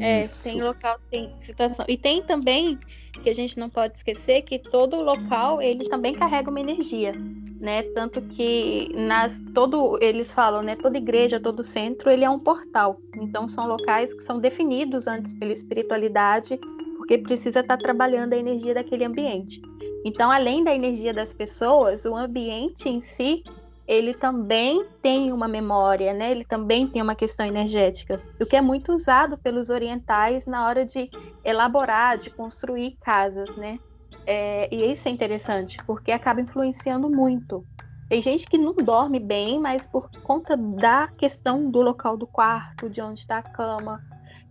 [0.01, 0.43] É, Isso.
[0.43, 1.85] tem local, tem situação.
[1.89, 2.79] E tem também,
[3.21, 7.13] que a gente não pode esquecer, que todo local, ele também carrega uma energia,
[7.61, 7.83] né?
[7.95, 10.77] Tanto que nas, todo, eles falam, né?
[10.77, 13.01] Toda igreja, todo centro, ele é um portal.
[13.17, 16.59] Então, são locais que são definidos antes pela espiritualidade,
[16.97, 19.61] porque precisa estar trabalhando a energia daquele ambiente.
[20.05, 23.43] Então, além da energia das pessoas, o ambiente em si,
[23.87, 26.31] ele também tem uma memória, né?
[26.31, 30.85] Ele também tem uma questão energética, o que é muito usado pelos orientais na hora
[30.85, 31.09] de
[31.45, 33.79] elaborar, de construir casas, né?
[34.27, 37.65] É, e isso é interessante, porque acaba influenciando muito.
[38.09, 42.91] Tem gente que não dorme bem, mas por conta da questão do local do quarto,
[42.91, 44.01] de onde está a cama.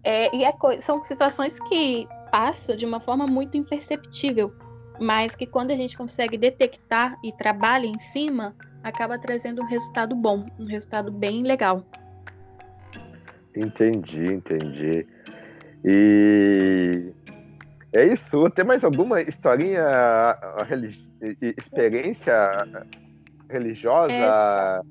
[0.04, 4.54] É, e é são situações que passam de uma forma muito imperceptível,
[5.00, 10.15] mas que quando a gente consegue detectar e trabalha em cima, acaba trazendo um resultado
[10.15, 11.84] bom, um resultado bem legal.
[13.56, 15.08] Entendi, entendi.
[15.84, 17.12] E
[17.93, 18.50] é isso.
[18.52, 22.50] Tem mais alguma historinha, religi- e- e- experiência
[23.50, 24.13] religiosa?
[24.13, 24.82] Essa-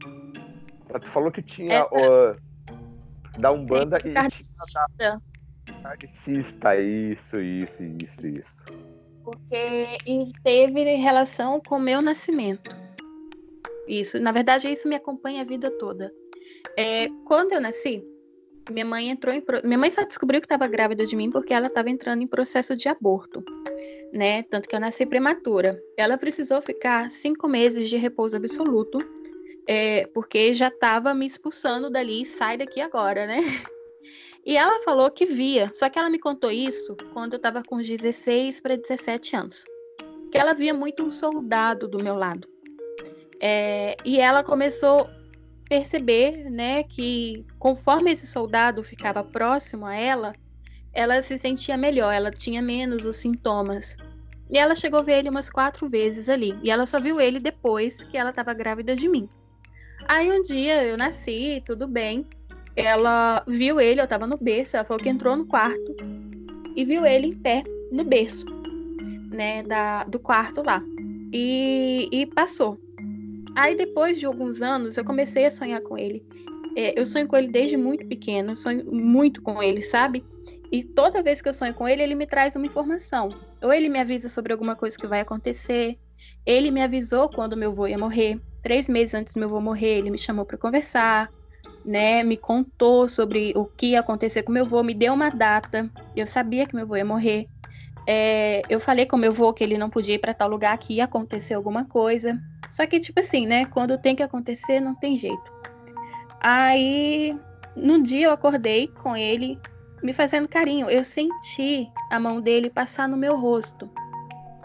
[1.00, 4.64] Tu falou que tinha Essa- o, da Umbanda e tinha Kardecista,
[4.98, 5.20] da
[5.82, 6.76] Kardecista.
[6.76, 8.64] Isso, isso, isso, isso.
[9.24, 12.83] porque e teve relação com o meu nascimento.
[13.86, 16.12] Isso, na verdade, isso me acompanha a vida toda.
[16.76, 18.02] É, quando eu nasci,
[18.70, 19.42] minha mãe entrou em.
[19.62, 22.74] Minha mãe só descobriu que estava grávida de mim porque ela estava entrando em processo
[22.74, 23.44] de aborto,
[24.12, 24.42] né?
[24.44, 25.80] Tanto que eu nasci prematura.
[25.96, 28.98] Ela precisou ficar cinco meses de repouso absoluto,
[29.68, 33.42] é, porque já estava me expulsando dali, sai daqui agora, né?
[34.46, 37.76] E ela falou que via, só que ela me contou isso quando eu estava com
[37.76, 39.64] uns 16 para 17 anos.
[40.30, 42.46] Que ela via muito um soldado do meu lado.
[43.46, 45.10] É, e ela começou a
[45.68, 50.34] perceber, né, que conforme esse soldado ficava próximo a ela,
[50.94, 53.98] ela se sentia melhor, ela tinha menos os sintomas.
[54.48, 56.58] E ela chegou a ver ele umas quatro vezes ali.
[56.62, 59.28] E ela só viu ele depois que ela estava grávida de mim.
[60.08, 62.24] Aí um dia eu nasci, tudo bem.
[62.74, 65.96] Ela viu ele, eu tava no berço, ela falou que entrou no quarto
[66.74, 68.46] e viu ele em pé no berço,
[69.30, 70.82] né, da, do quarto lá.
[71.30, 72.83] E, e passou.
[73.56, 76.24] Aí depois de alguns anos eu comecei a sonhar com ele.
[76.76, 80.24] É, eu sonho com ele desde muito pequeno, sonho muito com ele, sabe?
[80.72, 83.28] E toda vez que eu sonho com ele, ele me traz uma informação.
[83.62, 85.96] Ou ele me avisa sobre alguma coisa que vai acontecer.
[86.44, 88.40] Ele me avisou quando meu avô ia morrer.
[88.62, 91.30] Três meses antes do meu avô morrer, ele me chamou para conversar
[91.84, 95.90] né, me contou sobre o que ia acontecer com meu avô, me deu uma data.
[96.16, 97.46] Eu sabia que meu avô ia morrer.
[98.08, 100.94] É, eu falei com meu avô que ele não podia ir para tal lugar, que
[100.94, 102.38] ia acontecer alguma coisa.
[102.74, 103.64] Só que, tipo assim, né?
[103.66, 105.52] Quando tem que acontecer, não tem jeito.
[106.40, 107.38] Aí,
[107.76, 109.56] num dia eu acordei com ele
[110.02, 110.90] me fazendo carinho.
[110.90, 113.88] Eu senti a mão dele passar no meu rosto.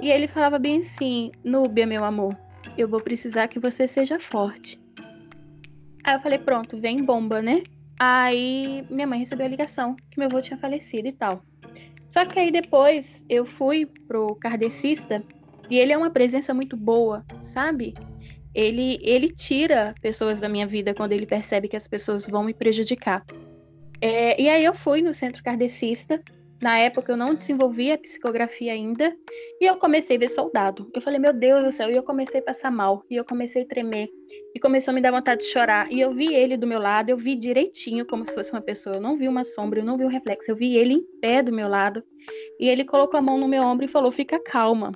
[0.02, 2.36] E ele falava bem assim: Núbia, meu amor,
[2.76, 4.82] eu vou precisar que você seja forte.
[6.04, 7.62] Aí eu falei, pronto, vem bomba, né?
[8.00, 11.43] Aí minha mãe recebeu a ligação que meu avô tinha falecido e tal.
[12.10, 15.24] Só que aí depois eu fui pro kardecista
[15.69, 17.93] e ele é uma presença muito boa, sabe?
[18.53, 22.53] Ele, ele tira pessoas da minha vida quando ele percebe que as pessoas vão me
[22.53, 23.23] prejudicar.
[24.01, 26.21] É, e aí eu fui no centro kardecista.
[26.62, 29.15] Na época eu não desenvolvia psicografia ainda.
[29.62, 30.89] E eu comecei a ver soldado.
[30.93, 31.89] Eu falei, meu Deus do céu.
[31.89, 33.03] E eu comecei a passar mal.
[33.10, 34.10] E eu comecei a tremer.
[34.53, 35.91] E começou a me dar vontade de chorar.
[35.91, 37.10] E eu vi ele do meu lado.
[37.10, 38.95] Eu vi direitinho como se fosse uma pessoa.
[38.95, 39.79] Eu não vi uma sombra.
[39.79, 40.51] Eu não vi um reflexo.
[40.51, 42.03] Eu vi ele em pé do meu lado.
[42.60, 44.91] E ele colocou a mão no meu ombro e falou, fica calma.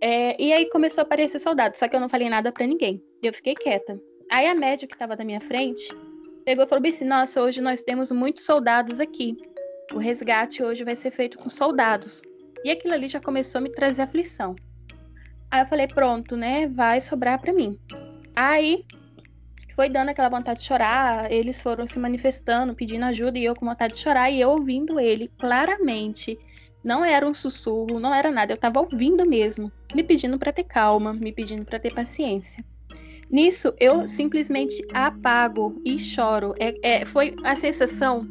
[0.00, 1.76] É, e aí começou a aparecer soldado.
[1.76, 3.02] Só que eu não falei nada para ninguém.
[3.22, 4.00] E eu fiquei quieta.
[4.30, 5.88] Aí a médica que estava da minha frente
[6.44, 9.36] pegou e falou assim, nossa, hoje nós temos muitos soldados aqui.
[9.92, 12.22] O resgate hoje vai ser feito com soldados.
[12.64, 14.54] E aquilo ali já começou a me trazer aflição.
[15.50, 16.68] Aí eu falei, pronto, né?
[16.68, 17.78] Vai sobrar para mim.
[18.36, 18.84] Aí
[19.78, 23.64] foi dando aquela vontade de chorar, eles foram se manifestando, pedindo ajuda e eu com
[23.64, 26.36] vontade de chorar e eu ouvindo ele claramente.
[26.82, 30.64] Não era um sussurro, não era nada, eu tava ouvindo mesmo, me pedindo para ter
[30.64, 32.64] calma, me pedindo para ter paciência.
[33.30, 36.54] Nisso, eu simplesmente apago e choro.
[36.58, 38.26] É, é, foi a sensação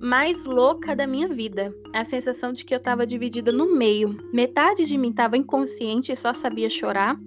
[0.00, 1.74] mais louca da minha vida.
[1.92, 4.18] A sensação de que eu estava dividida no meio.
[4.32, 7.18] Metade de mim estava inconsciente e só sabia chorar.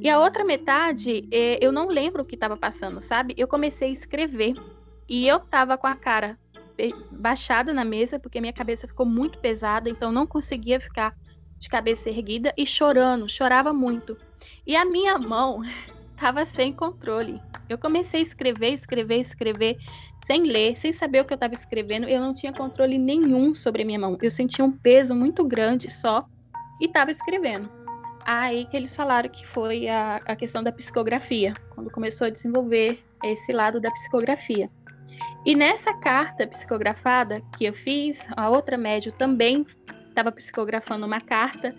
[0.00, 3.34] E a outra metade, é, eu não lembro o que estava passando, sabe?
[3.36, 4.54] Eu comecei a escrever.
[5.08, 6.38] E eu estava com a cara
[7.10, 11.16] baixada na mesa, porque minha cabeça ficou muito pesada, então não conseguia ficar
[11.58, 14.16] de cabeça erguida e chorando, chorava muito.
[14.66, 15.62] E a minha mão
[16.14, 17.40] estava sem controle.
[17.68, 19.76] Eu comecei a escrever, escrever, escrever,
[20.24, 22.08] sem ler, sem saber o que eu estava escrevendo.
[22.08, 24.16] Eu não tinha controle nenhum sobre a minha mão.
[24.20, 26.26] Eu sentia um peso muito grande só
[26.80, 27.70] e estava escrevendo.
[28.24, 33.02] Aí que eles falaram que foi a, a questão da psicografia, quando começou a desenvolver
[33.24, 34.70] esse lado da psicografia.
[35.46, 39.64] E nessa carta psicografada que eu fiz, a outra médium também
[40.18, 41.74] estava psicografando uma carta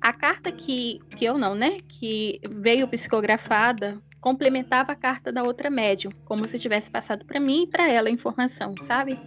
[0.00, 1.78] a carta que, que eu não, né?
[1.88, 7.64] Que veio psicografada complementava a carta da outra médium, como se tivesse passado para mim
[7.64, 9.18] e para ela a informação, sabe?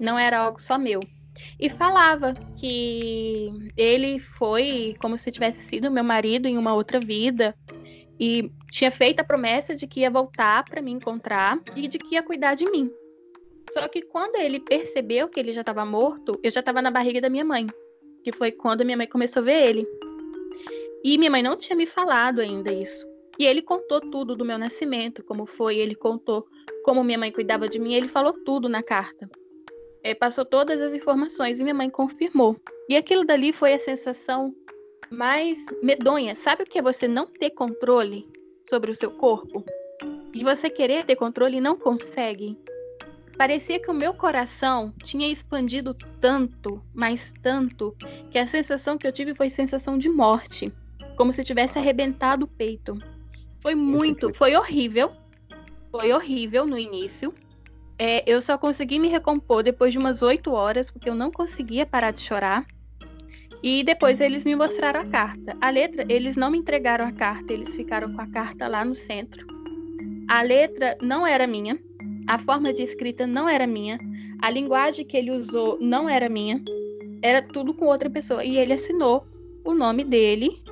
[0.00, 1.00] Não era algo só meu.
[1.58, 7.54] E falava que ele foi como se tivesse sido meu marido em uma outra vida
[8.18, 12.14] e tinha feito a promessa de que ia voltar para me encontrar e de que
[12.14, 12.90] ia cuidar de mim.
[13.72, 17.20] Só que quando ele percebeu que ele já estava morto, eu já estava na barriga
[17.20, 17.66] da minha mãe,
[18.22, 19.88] que foi quando minha mãe começou a ver ele.
[21.04, 23.06] E minha mãe não tinha me falado ainda isso.
[23.38, 26.46] E ele contou tudo do meu nascimento, como foi, ele contou
[26.82, 29.30] como minha mãe cuidava de mim, ele falou tudo na carta.
[30.02, 32.56] É, passou todas as informações e minha mãe confirmou.
[32.88, 34.54] E aquilo dali foi a sensação
[35.10, 36.34] mais medonha.
[36.34, 38.26] Sabe o que é você não ter controle
[38.68, 39.64] sobre o seu corpo?
[40.34, 42.58] E você querer ter controle e não consegue?
[43.36, 47.96] Parecia que o meu coração tinha expandido tanto, mas tanto,
[48.30, 50.72] que a sensação que eu tive foi sensação de morte
[51.16, 52.98] como se tivesse arrebentado o peito.
[53.60, 55.12] Foi muito, foi horrível.
[55.90, 57.32] Foi horrível no início.
[57.98, 61.86] É, eu só consegui me recompor depois de umas oito horas, porque eu não conseguia
[61.86, 62.66] parar de chorar.
[63.62, 65.56] E depois eles me mostraram a carta.
[65.60, 68.96] A letra, eles não me entregaram a carta, eles ficaram com a carta lá no
[68.96, 69.46] centro.
[70.28, 71.78] A letra não era minha,
[72.26, 73.98] a forma de escrita não era minha,
[74.40, 76.62] a linguagem que ele usou não era minha,
[77.22, 78.44] era tudo com outra pessoa.
[78.44, 79.26] E ele assinou
[79.64, 80.62] o nome dele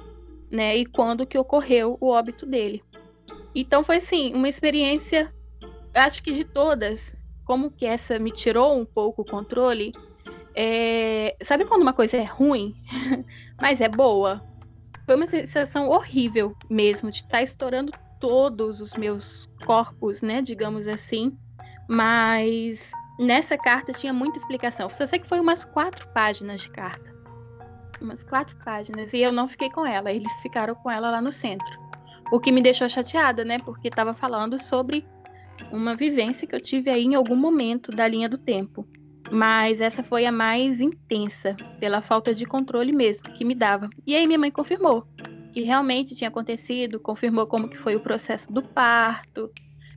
[0.50, 0.76] né?
[0.76, 2.82] E quando que ocorreu o óbito dele.
[3.54, 5.32] Então foi assim, uma experiência,
[5.94, 9.92] acho que de todas, como que essa me tirou um pouco o controle.
[10.54, 11.36] É...
[11.42, 12.74] Sabe quando uma coisa é ruim,
[13.60, 14.42] mas é boa?
[15.06, 20.42] Foi uma sensação horrível mesmo, de estar tá estourando todos os meus corpos, né?
[20.42, 21.36] Digamos assim.
[21.88, 22.80] Mas
[23.18, 24.90] nessa carta tinha muita explicação.
[24.98, 27.10] Eu sei que foi umas quatro páginas de carta
[28.00, 31.30] umas quatro páginas, e eu não fiquei com ela, eles ficaram com ela lá no
[31.30, 31.78] centro.
[32.32, 33.58] O que me deixou chateada, né?
[33.64, 35.04] Porque estava falando sobre
[35.70, 38.86] uma vivência que eu tive aí em algum momento da linha do tempo.
[39.30, 43.88] Mas essa foi a mais intensa, pela falta de controle mesmo que me dava.
[44.06, 45.06] E aí minha mãe confirmou
[45.52, 49.50] que realmente tinha acontecido, confirmou como que foi o processo do parto,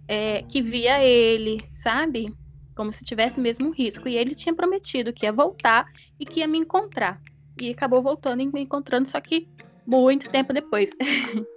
[0.07, 2.33] é, que via ele, sabe?
[2.75, 4.07] Como se tivesse mesmo um risco.
[4.07, 5.85] E ele tinha prometido que ia voltar
[6.19, 7.21] e que ia me encontrar
[7.57, 9.47] e acabou voltando e me encontrando, só que
[9.85, 10.89] muito tempo depois.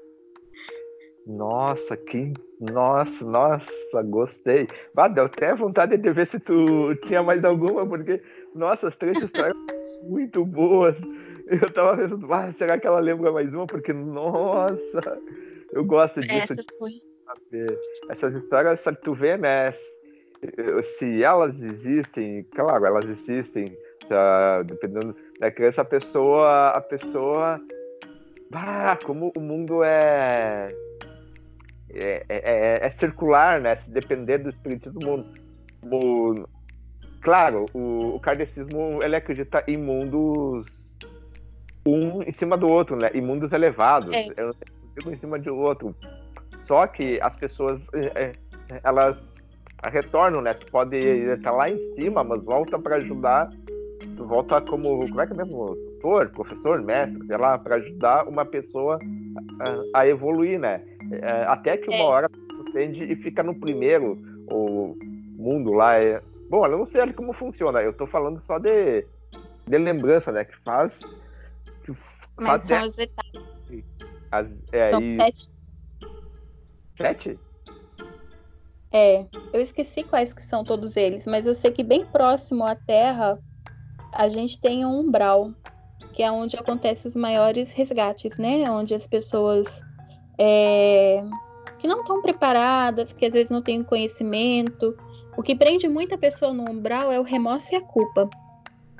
[1.26, 2.32] Nossa, que.
[2.60, 4.68] Nossa, nossa, gostei.
[4.96, 8.22] Ah, deu até vontade de ver se tu tinha mais alguma, porque,
[8.54, 9.56] nossa, as três histórias
[10.04, 10.96] muito boas.
[11.62, 13.66] Eu tava pensando, ah, será que ela lembra mais uma?
[13.66, 15.20] Porque, nossa,
[15.72, 16.52] eu gosto disso.
[16.52, 17.00] Essa foi.
[18.10, 19.72] Essas histórias, que tu vê, né?
[20.98, 23.64] Se elas existem, claro, elas existem,
[24.08, 27.60] tá, dependendo da criança, a pessoa, a pessoa,
[28.52, 30.74] ah, como o mundo é
[31.90, 33.76] é, é, é, é circular, né?
[33.76, 35.26] Se depender do espírito do mundo.
[35.82, 36.44] O,
[37.22, 40.66] claro, o, o kardecismo ele acredita em mundos
[41.86, 43.10] um em cima do outro, né?
[43.14, 44.14] Em mundos elevados.
[44.14, 44.28] É.
[44.36, 44.54] Eu
[44.98, 45.94] digo em cima do outro.
[46.66, 48.32] Só que as pessoas é, é
[48.82, 49.16] elas
[49.84, 50.54] retornam, né?
[50.54, 53.50] Tu pode estar lá em cima, mas volta para ajudar
[54.16, 55.76] tu volta como, como é que é mesmo?
[55.96, 58.98] Tutor, professor, mestre, sei lá, para ajudar uma pessoa
[59.94, 60.82] a, a evoluir, né?
[61.12, 62.02] É, até que uma é.
[62.02, 64.18] hora tu tende e fica no primeiro,
[64.50, 64.96] o
[65.36, 66.20] mundo lá é...
[66.48, 69.04] Bom, eu não sei como funciona, eu tô falando só de,
[69.66, 70.44] de lembrança, né?
[70.44, 70.92] Que faz...
[72.38, 73.62] Mas são as etapas.
[74.30, 75.48] As, é, São aí- sete.
[76.96, 77.38] Sete?
[78.92, 82.74] É, eu esqueci quais que são todos eles, mas eu sei que bem próximo à
[82.74, 83.38] Terra
[84.12, 85.52] a gente tem um umbral,
[86.14, 88.70] que é onde acontecem os maiores resgates, né?
[88.70, 89.82] Onde as pessoas
[90.38, 91.22] é,
[91.78, 94.96] que não estão preparadas, que às vezes não têm conhecimento.
[95.36, 98.30] O que prende muita pessoa no umbral é o remorso e a culpa.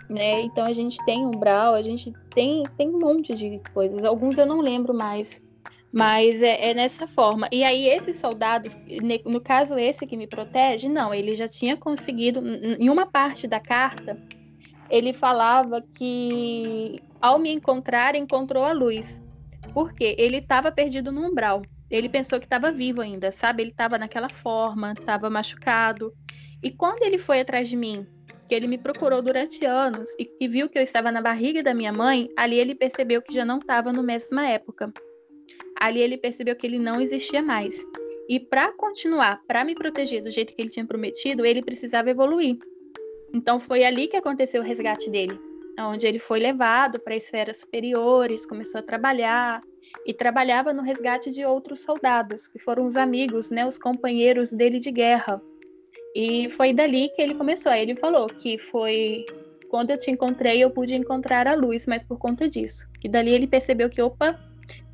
[0.09, 0.43] Né?
[0.43, 4.05] Então a gente tem umbral, a gente tem, tem um monte de coisas.
[4.05, 5.41] Alguns eu não lembro mais.
[5.93, 7.49] Mas é, é nessa forma.
[7.51, 8.77] E aí, esses soldados,
[9.25, 12.43] no caso esse que me protege, não, ele já tinha conseguido,
[12.79, 14.21] em uma parte da carta,
[14.91, 19.23] ele falava que ao me encontrar, encontrou a luz.
[19.73, 20.15] Por quê?
[20.19, 21.63] Ele estava perdido no umbral.
[21.91, 23.63] Ele pensou que estava vivo ainda, sabe?
[23.63, 26.13] Ele estava naquela forma, estava machucado.
[26.63, 28.07] E quando ele foi atrás de mim,
[28.49, 31.74] que ele me procurou durante anos e que viu que eu estava na barriga da
[31.74, 34.92] minha mãe, ali ele percebeu que já não estava na mesma época
[35.78, 37.74] ali ele percebeu que ele não existia mais.
[38.28, 42.59] E para continuar, para me proteger do jeito que ele tinha prometido, ele precisava evoluir.
[43.32, 45.38] Então foi ali que aconteceu o resgate dele,
[45.78, 49.62] onde ele foi levado para esferas superiores, começou a trabalhar
[50.05, 54.78] e trabalhava no resgate de outros soldados, que foram os amigos, né, os companheiros dele
[54.78, 55.40] de guerra.
[56.19, 57.71] E foi dali que ele começou.
[57.71, 59.27] Aí ele falou que foi
[59.69, 62.89] quando eu te encontrei, eu pude encontrar a luz, mas por conta disso.
[63.05, 64.41] E dali ele percebeu que, opa,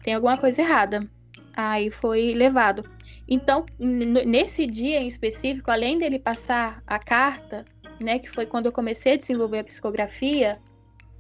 [0.03, 1.09] tem alguma coisa errada.
[1.57, 2.83] Aí foi levado.
[3.29, 7.64] Então, nesse dia em específico, além dele passar a carta,
[8.01, 10.59] né, que foi quando eu comecei a desenvolver a psicografia,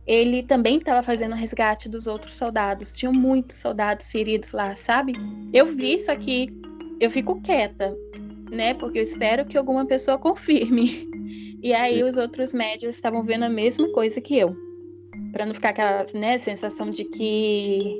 [0.04, 2.90] ele também estava fazendo resgate dos outros soldados.
[2.90, 5.12] Tinham muitos soldados feridos lá, sabe?
[5.52, 6.48] Eu vi isso aqui,
[6.98, 7.96] eu fico quieta,
[8.52, 8.74] né?
[8.74, 11.10] Porque eu espero que alguma pessoa confirme.
[11.62, 14.54] E aí os outros médios estavam vendo a mesma coisa que eu.
[15.32, 17.96] Para não ficar aquela né, sensação de que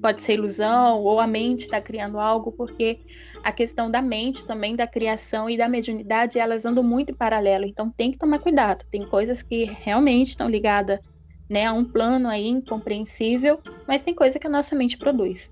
[0.00, 3.00] pode ser ilusão ou a mente está criando algo, porque
[3.42, 7.64] a questão da mente também, da criação e da mediunidade, elas andam muito em paralelo.
[7.64, 8.84] Então tem que tomar cuidado.
[8.90, 11.00] Tem coisas que realmente estão ligadas
[11.48, 15.50] né, a um plano aí incompreensível, mas tem coisa que a nossa mente produz.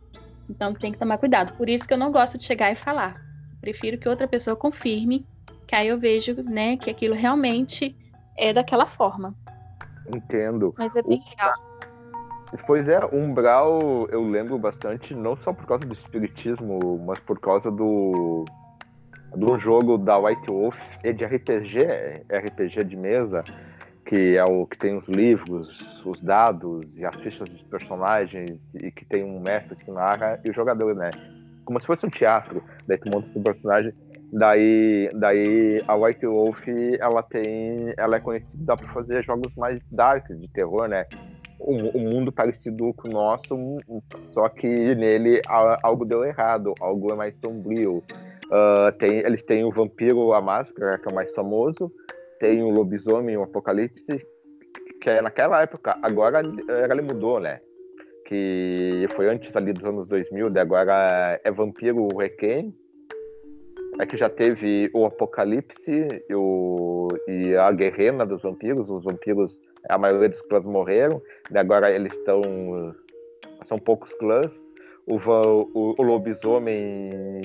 [0.49, 1.57] Então tem que tomar cuidado.
[1.57, 3.24] Por isso que eu não gosto de chegar e falar.
[3.65, 5.25] Prefiro que outra pessoa confirme,
[5.67, 7.97] que aí eu vejo né, que aquilo realmente
[8.37, 9.35] é daquela forma.
[10.07, 10.75] Entendo.
[10.77, 11.55] Mas é bem legal.
[12.67, 17.71] Pois é, Umbral eu lembro bastante, não só por causa do espiritismo, mas por causa
[17.71, 18.45] do
[19.35, 23.43] do jogo da White Wolf e de RPG, RPG de mesa,
[24.05, 28.91] que é o que tem os livros, os dados e as fichas dos personagens e
[28.91, 31.09] que tem um mestre que narra e o jogador, né?
[31.65, 33.93] Como se fosse um teatro, daí tu monta o personagem,
[34.33, 36.61] daí, daí a White Wolf
[37.01, 41.05] ela tem, ela é conhecida por fazer jogos mais dark de terror, né?
[41.61, 44.03] um, um mundo parecido com o nosso, um- um-
[44.33, 48.03] só que nele a- algo deu errado, algo é mais sombrio.
[48.51, 51.91] Ah, tem, eles têm o Vampiro, a Máscara, que é o mais famoso,
[52.39, 54.21] tem o Lobisomem, o Apocalipse,
[55.01, 56.41] que é naquela época, agora
[56.91, 57.61] ele mudou, né?
[58.25, 62.75] Que foi antes ali dos anos 2000, daí agora é Vampiro Requiem,
[64.01, 69.59] é que já teve o Apocalipse e, o, e a Guerrena dos Vampiros, os vampiros,
[69.89, 71.23] a maioria dos clãs morreram,
[71.55, 72.43] agora eles estão.
[73.67, 74.51] São poucos clãs.
[75.07, 77.41] O, o, o lobisomem,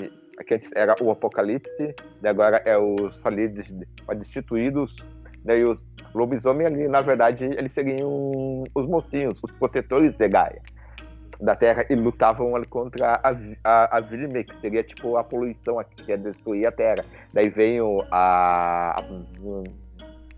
[0.47, 3.67] que antes era o Apocalipse, e agora é os falidos
[4.17, 4.95] destituídos.
[5.43, 5.77] Daí os
[6.13, 10.61] lobisomem ali, na verdade, eles seriam os mocinhos, os protetores de Gaia
[11.41, 13.31] da Terra e lutavam ali contra a,
[13.63, 17.05] a, a Vilme, que seria tipo a poluição aqui, que ia destruir a Terra.
[17.33, 19.03] Daí veio a, a-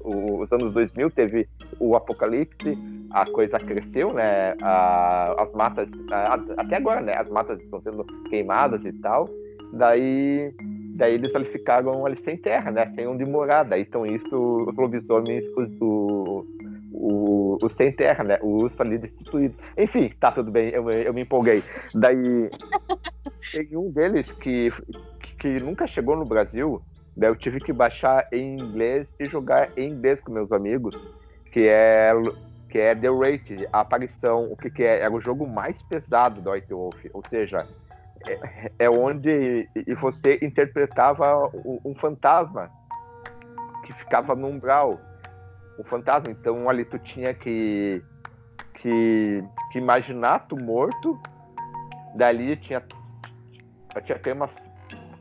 [0.03, 1.47] os anos 2000, teve
[1.79, 2.77] o apocalipse,
[3.11, 4.55] a coisa cresceu, né?
[4.61, 7.15] A- as matas, a- até agora, né?
[7.17, 9.27] As matas estão sendo queimadas e tal.
[9.73, 10.53] Daí,
[11.01, 12.93] daí eles ali ficaram ali sem terra, né?
[12.93, 13.63] Sem onde morar.
[13.63, 16.45] Daí então isso, os lobisomens, os, o,
[16.93, 18.37] o, os sem terra, né?
[18.43, 19.57] Os ali destituídos.
[19.75, 21.63] Enfim, tá tudo bem, eu, eu me empolguei.
[21.95, 22.51] Daí
[23.51, 24.71] tem um deles que,
[25.39, 26.79] que, nunca chegou no Brasil,
[27.17, 30.95] daí eu tive que baixar em inglês e jogar em inglês com meus amigos,
[31.51, 32.13] que é
[32.69, 34.99] que é The Rated, a aparição, o que, que é?
[35.01, 37.67] Era o jogo mais pesado do White Wolf, ou seja,
[38.27, 41.49] é, é onde e você interpretava
[41.85, 42.69] um fantasma
[43.83, 44.99] que ficava no umbral,
[45.79, 48.01] um fantasma, então ali tu tinha que
[48.75, 51.19] que, que imaginar tu morto,
[52.15, 52.83] dali tinha
[54.05, 54.49] tinha temas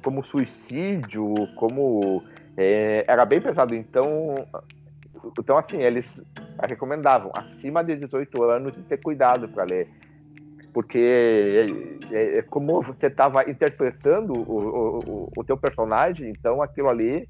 [0.02, 2.22] como suicídio, como
[2.56, 4.34] é, era bem pesado, então
[5.38, 6.06] então assim eles
[6.68, 9.88] recomendavam acima de 18 anos de ter cuidado para ler.
[10.72, 16.88] Porque é, é, é como você estava interpretando o, o, o teu personagem, então aquilo
[16.88, 17.28] ali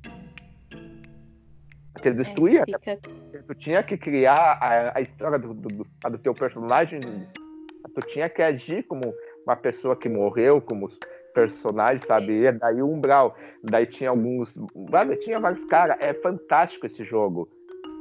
[1.96, 2.62] você destruía.
[2.62, 2.98] É, fica...
[3.46, 8.42] Tu tinha que criar a, a história do, do, do, teu personagem, tu tinha que
[8.42, 9.14] agir como
[9.46, 10.88] uma pessoa que morreu, como
[11.34, 12.44] personagens, sabe?
[12.44, 14.54] E daí o Umbral, daí tinha alguns.
[14.74, 15.96] Mano, tinha vários caras.
[16.00, 17.48] É fantástico esse jogo.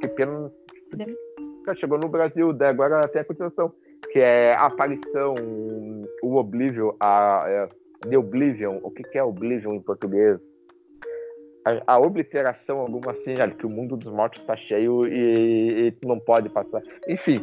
[0.00, 0.50] Que pena.
[1.76, 3.72] Chegou no Brasil, daí agora tem a continuação
[4.12, 5.34] que é a aparição,
[6.22, 7.68] o Oblivion, a, a é,
[8.08, 10.38] The Oblivion, o que, que é Oblivion em português?
[11.64, 16.18] A, a obliteração, alguma assim, que o mundo dos mortos está cheio e, e não
[16.18, 16.82] pode passar.
[17.06, 17.36] Enfim,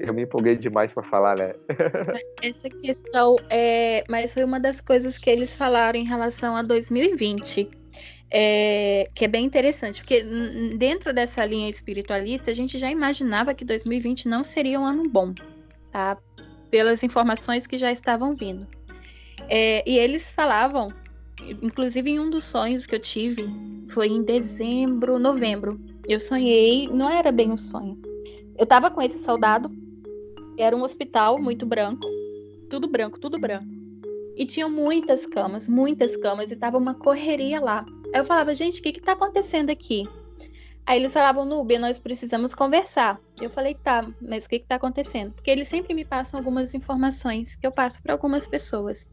[0.00, 1.54] eu me empolguei demais para falar, né?
[2.42, 4.02] Essa questão é.
[4.08, 7.70] Mas foi uma das coisas que eles falaram em relação a 2020.
[8.34, 10.24] É, que é bem interessante, porque
[10.78, 15.34] dentro dessa linha espiritualista, a gente já imaginava que 2020 não seria um ano bom
[15.92, 16.16] tá?
[16.70, 18.66] Pelas informações que já estavam vindo.
[19.48, 20.88] É, e eles falavam,
[21.62, 23.44] inclusive em um dos sonhos que eu tive,
[23.92, 25.78] foi em dezembro, novembro.
[26.08, 28.00] Eu sonhei, não era bem um sonho.
[28.58, 29.70] Eu tava com esse soldado,
[30.58, 32.06] era um hospital muito branco,
[32.68, 33.66] tudo branco, tudo branco.
[34.36, 37.84] E tinham muitas camas, muitas camas, e tava uma correria lá.
[38.14, 40.08] Aí eu falava, gente, o que que tá acontecendo aqui?
[40.86, 43.20] Aí eles falavam, Nubia, nós precisamos conversar.
[43.40, 45.32] Eu falei, tá, mas o que está acontecendo?
[45.32, 49.06] Porque eles sempre me passam algumas informações que eu passo para algumas pessoas.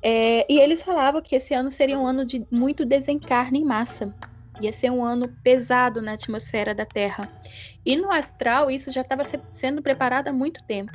[0.00, 4.14] É, e eles falavam que esse ano seria um ano de muito desencarne em massa.
[4.60, 7.28] Ia ser um ano pesado na atmosfera da Terra.
[7.84, 9.24] E no astral, isso já estava
[9.54, 10.92] sendo preparado há muito tempo.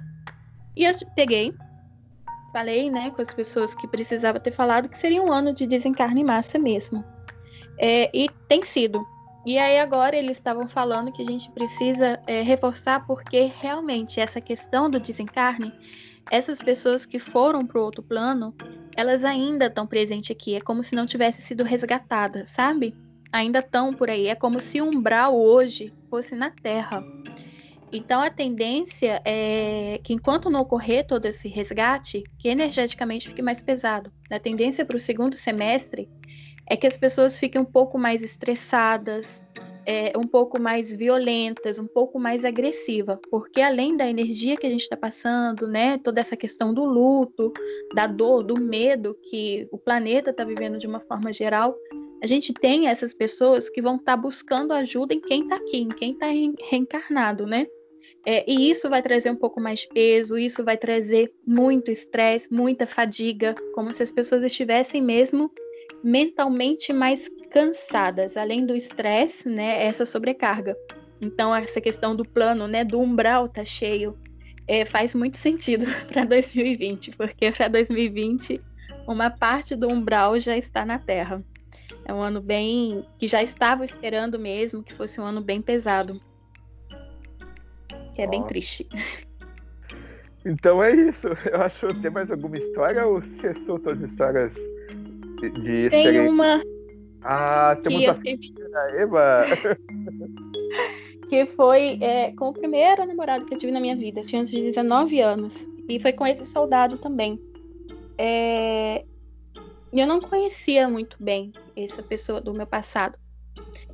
[0.76, 1.54] E eu peguei,
[2.54, 6.22] falei né, com as pessoas que precisava ter falado que seria um ano de desencarne
[6.22, 7.04] em massa mesmo.
[7.78, 9.06] É, e tem sido.
[9.48, 14.42] E aí agora eles estavam falando que a gente precisa é, reforçar porque realmente essa
[14.42, 15.72] questão do desencarne,
[16.30, 18.54] essas pessoas que foram para o outro plano,
[18.94, 20.56] elas ainda estão presentes aqui.
[20.56, 22.94] É como se não tivesse sido resgatada, sabe?
[23.32, 24.28] Ainda estão por aí.
[24.28, 27.02] É como se o umbral hoje fosse na Terra.
[27.90, 33.64] Então a tendência é que enquanto não ocorrer todo esse resgate, que energeticamente fique mais
[33.64, 34.12] pesado.
[34.30, 36.10] A tendência para o segundo semestre
[36.70, 39.44] é que as pessoas fiquem um pouco mais estressadas,
[39.86, 44.70] é, um pouco mais violentas, um pouco mais agressiva, porque além da energia que a
[44.70, 47.54] gente está passando, né, toda essa questão do luto,
[47.96, 51.74] da dor, do medo que o planeta está vivendo de uma forma geral,
[52.22, 55.78] a gente tem essas pessoas que vão estar tá buscando ajuda em quem está aqui,
[55.78, 56.28] em quem está
[56.70, 57.66] reencarnado, né?
[58.26, 62.52] É, e isso vai trazer um pouco mais de peso, isso vai trazer muito estresse,
[62.52, 65.50] muita fadiga, como se as pessoas estivessem mesmo
[66.04, 70.76] mentalmente mais cansadas, além do estresse, né, essa sobrecarga.
[71.20, 74.18] Então essa questão do plano, né, do umbral tá cheio,
[74.68, 78.62] é, faz muito sentido para 2020, porque para 2020
[79.08, 81.44] uma parte do umbral já está na Terra.
[82.06, 86.20] É um ano bem que já estava esperando mesmo que fosse um ano bem pesado,
[88.14, 88.88] que é bem triste.
[90.46, 91.28] Então é isso.
[91.52, 94.56] Eu acho que tem mais alguma história ou você soltou as histórias
[95.38, 96.62] de Tem uma.
[97.22, 98.40] Ah, temos a fiquei...
[98.98, 99.46] Eva.
[101.30, 104.22] que foi é, com o primeiro namorado que eu tive na minha vida.
[104.22, 105.68] Eu tinha uns 19 anos.
[105.90, 107.40] E foi com esse soldado também.
[108.18, 109.06] É...
[109.92, 113.18] Eu não conhecia muito bem essa pessoa do meu passado.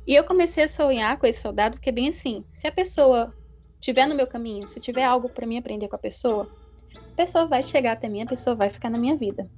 [0.06, 3.32] E eu comecei a sonhar com esse soldado, porque é bem assim: se a pessoa
[3.74, 6.50] estiver no meu caminho, se tiver algo para mim aprender com a pessoa,
[6.96, 9.48] a pessoa vai chegar até mim, a pessoa vai ficar na minha vida.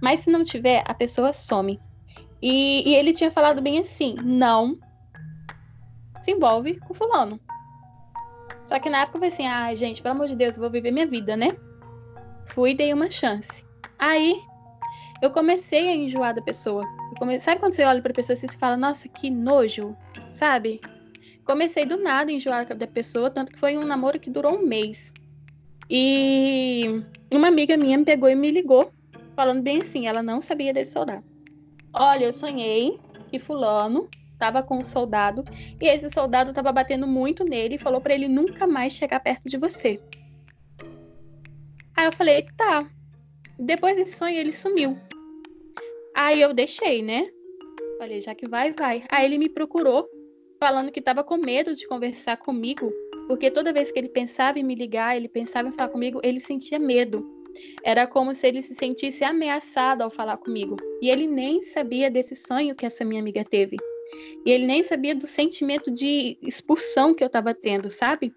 [0.00, 1.80] Mas se não tiver, a pessoa some.
[2.40, 4.78] E, e ele tinha falado bem assim: não
[6.22, 7.40] se envolve com fulano.
[8.64, 10.70] Só que na época eu falei assim: ah, gente, pelo amor de Deus, eu vou
[10.70, 11.48] viver minha vida, né?
[12.46, 13.64] Fui e dei uma chance.
[13.98, 14.34] Aí
[15.22, 16.84] eu comecei a enjoar da pessoa.
[17.40, 19.96] Sabe quando você olha pra pessoa assim e fala, nossa, que nojo,
[20.32, 20.80] sabe?
[21.44, 24.66] Comecei do nada a enjoar da pessoa, tanto que foi um namoro que durou um
[24.66, 25.12] mês.
[25.88, 28.92] E uma amiga minha me pegou e me ligou
[29.34, 31.24] falando bem assim, ela não sabia desse soldado.
[31.92, 35.44] Olha, eu sonhei que fulano estava com um soldado
[35.80, 39.48] e esse soldado estava batendo muito nele e falou para ele nunca mais chegar perto
[39.48, 40.00] de você.
[41.96, 42.90] Aí eu falei, tá.
[43.58, 44.98] Depois desse sonho ele sumiu.
[46.14, 47.28] Aí eu deixei, né?
[47.98, 49.04] Falei, já que vai, vai.
[49.08, 50.08] Aí ele me procurou
[50.58, 52.92] falando que estava com medo de conversar comigo,
[53.28, 56.40] porque toda vez que ele pensava em me ligar, ele pensava em falar comigo, ele
[56.40, 57.41] sentia medo.
[57.84, 60.76] Era como se ele se sentisse ameaçado ao falar comigo.
[61.00, 63.76] E ele nem sabia desse sonho que essa minha amiga teve.
[64.44, 68.32] E ele nem sabia do sentimento de expulsão que eu estava tendo, sabe?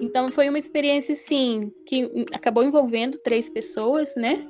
[0.00, 4.46] Então foi uma experiência, sim, que acabou envolvendo três pessoas, né?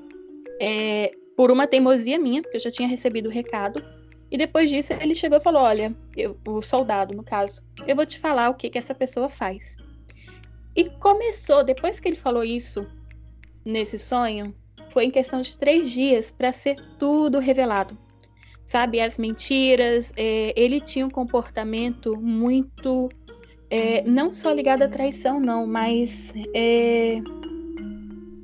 [0.61, 3.83] É, por uma teimosia minha, porque eu já tinha recebido o recado.
[4.31, 8.05] E depois disso ele chegou e falou: Olha, eu, o soldado, no caso, eu vou
[8.05, 9.77] te falar o que, que essa pessoa faz.
[10.77, 12.87] E começou, depois que ele falou isso,
[13.69, 14.55] nesse sonho,
[14.93, 17.97] foi em questão de três dias para ser tudo revelado.
[18.65, 23.09] Sabe, as mentiras, é, ele tinha um comportamento muito
[23.71, 27.21] é, não só ligado à traição, não, mas é,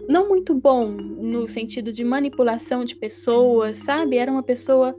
[0.08, 4.16] não muito bom no sentido de manipulação de pessoas, sabe?
[4.16, 4.94] Era uma pessoa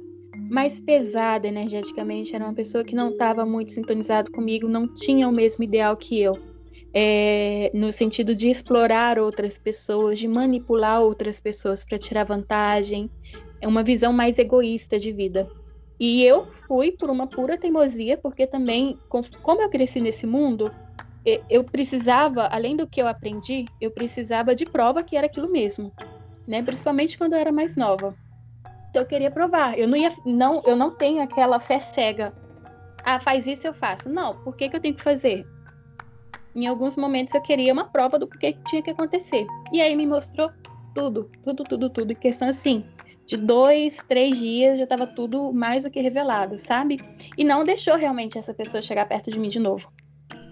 [0.50, 5.32] mais pesada energeticamente, era uma pessoa que não estava muito sintonizado comigo, não tinha o
[5.32, 6.34] mesmo ideal que eu.
[6.98, 13.12] É, no sentido de explorar outras pessoas, de manipular outras pessoas para tirar vantagem,
[13.60, 15.46] é uma visão mais egoísta de vida.
[16.00, 20.72] E eu fui por uma pura teimosia, porque também, como eu cresci nesse mundo,
[21.50, 25.92] eu precisava, além do que eu aprendi, eu precisava de prova que era aquilo mesmo,
[26.48, 26.62] né?
[26.62, 28.16] Principalmente quando eu era mais nova.
[28.90, 29.78] Então eu queria provar.
[29.78, 32.34] Eu não ia, não, eu não tenho aquela fé cega.
[33.04, 34.08] Ah, faz isso eu faço.
[34.08, 35.46] Não, por que, que eu tenho que fazer?
[36.56, 39.46] Em alguns momentos eu queria uma prova do porquê que tinha que acontecer.
[39.74, 40.50] E aí me mostrou
[40.94, 42.12] tudo, tudo, tudo, tudo.
[42.12, 42.86] Em questão assim,
[43.26, 46.98] de dois, três dias já estava tudo mais do que revelado, sabe?
[47.38, 49.92] E não deixou realmente essa pessoa chegar perto de mim de novo.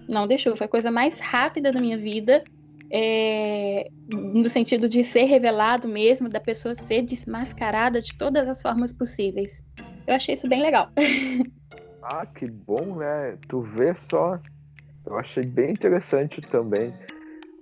[0.09, 0.57] Não deixou.
[0.57, 2.43] Foi a coisa mais rápida da minha vida,
[2.91, 8.91] é, no sentido de ser revelado mesmo, da pessoa ser desmascarada de todas as formas
[8.91, 9.63] possíveis.
[10.05, 10.89] Eu achei isso bem legal.
[12.05, 13.37] Ah, que bom, né?
[13.47, 14.37] Tu vê só.
[15.05, 16.93] Eu achei bem interessante também.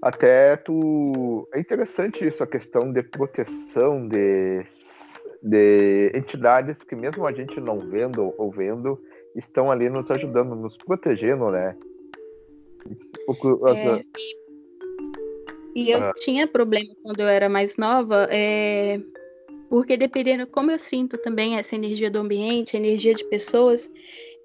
[0.02, 1.48] Até tu.
[1.54, 4.66] É interessante isso, a questão de proteção, de
[5.42, 9.02] de entidades que mesmo a gente não vendo ou vendo,
[9.36, 11.76] estão ali nos ajudando, nos protegendo, né?
[13.68, 14.04] É,
[15.76, 16.14] e eu ah.
[16.16, 19.00] tinha problema quando eu era mais nova, é,
[19.70, 23.89] porque dependendo como eu sinto também essa energia do ambiente, a energia de pessoas,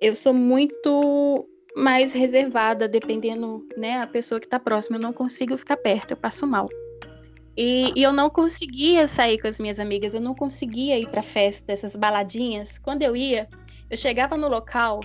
[0.01, 5.59] eu sou muito mais reservada, dependendo, né, a pessoa que está próxima, eu não consigo
[5.59, 6.70] ficar perto, eu passo mal.
[7.55, 11.22] E, e, eu não conseguia sair com as minhas amigas, eu não conseguia ir para
[11.22, 12.79] festa, essas baladinhas.
[12.79, 13.49] Quando eu ia,
[13.91, 15.01] eu chegava no local,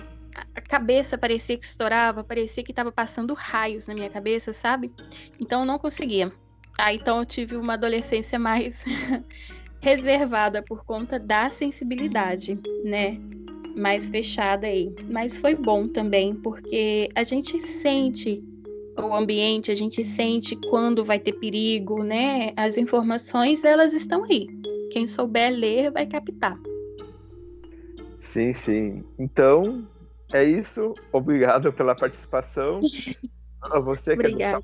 [0.54, 4.90] a cabeça parecia que estourava, parecia que estava passando raios na minha cabeça, sabe?
[5.38, 6.30] Então eu não conseguia.
[6.78, 8.82] Ah, então eu tive uma adolescência mais
[9.80, 13.18] reservada por conta da sensibilidade, né?
[13.76, 14.94] Mais fechada aí.
[15.10, 18.42] Mas foi bom também, porque a gente sente
[18.98, 22.52] o ambiente, a gente sente quando vai ter perigo, né?
[22.56, 24.46] As informações, elas estão aí.
[24.90, 26.58] Quem souber ler vai captar.
[28.20, 29.04] Sim, sim.
[29.18, 29.86] Então,
[30.32, 30.94] é isso.
[31.12, 32.80] Obrigado pela participação.
[33.84, 34.62] Você quer deixar um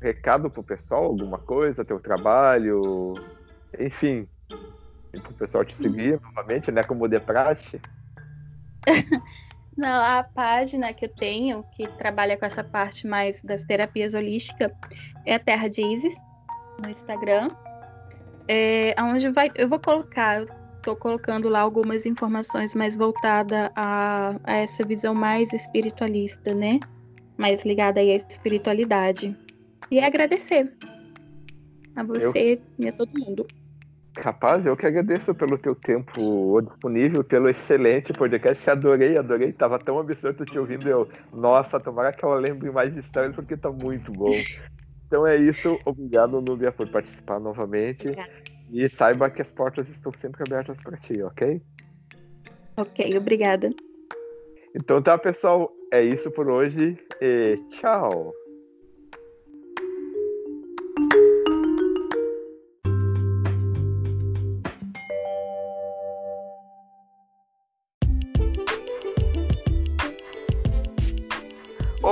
[0.00, 3.12] recado pro pessoal, alguma coisa, teu trabalho,
[3.78, 4.26] enfim,
[5.18, 7.80] o pessoal te seguir novamente, né, como de praxe.
[9.76, 14.70] Não, a página que eu tenho, que trabalha com essa parte mais das terapias holísticas,
[15.24, 16.14] é a Terra de Isis,
[16.82, 17.50] no Instagram.
[18.48, 20.44] É, onde vai, eu vou colocar,
[20.82, 26.78] tô colocando lá algumas informações mais voltadas a, a essa visão mais espiritualista, né?
[27.38, 29.34] Mais ligada aí à espiritualidade.
[29.90, 30.70] E agradecer
[31.96, 32.84] a você eu...
[32.84, 33.46] e a todo mundo.
[34.18, 38.68] Rapaz, eu que agradeço pelo teu tempo disponível, pelo excelente podcast.
[38.68, 39.52] Adorei, adorei.
[39.52, 40.86] Tava tão absurdo te ouvindo.
[40.86, 44.34] Eu, nossa, tomara que ela lembre mais de histórias, porque tá muito bom.
[45.06, 45.78] Então é isso.
[45.86, 48.08] Obrigado, Nubia, por participar novamente.
[48.08, 48.32] Obrigada.
[48.70, 51.60] E saiba que as portas estão sempre abertas para ti, ok?
[52.76, 53.70] Ok, obrigada.
[54.74, 55.70] Então tá, pessoal.
[55.92, 56.98] É isso por hoje.
[57.20, 58.32] E tchau.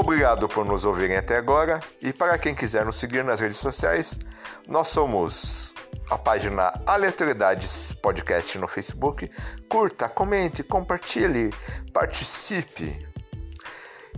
[0.01, 4.19] Obrigado por nos ouvirem até agora e para quem quiser nos seguir nas redes sociais,
[4.67, 5.75] nós somos
[6.09, 9.31] a página Aleatoriedades Podcast no Facebook.
[9.69, 11.53] Curta, comente, compartilhe,
[11.93, 13.07] participe.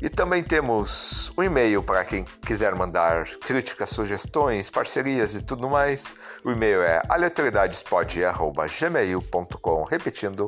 [0.00, 6.14] E também temos um e-mail para quem quiser mandar críticas, sugestões, parcerias e tudo mais.
[6.44, 10.46] O e-mail é aleatoriedadespod.gmail.com Repetindo,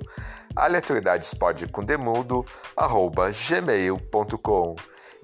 [0.54, 1.66] aleatoriedadespod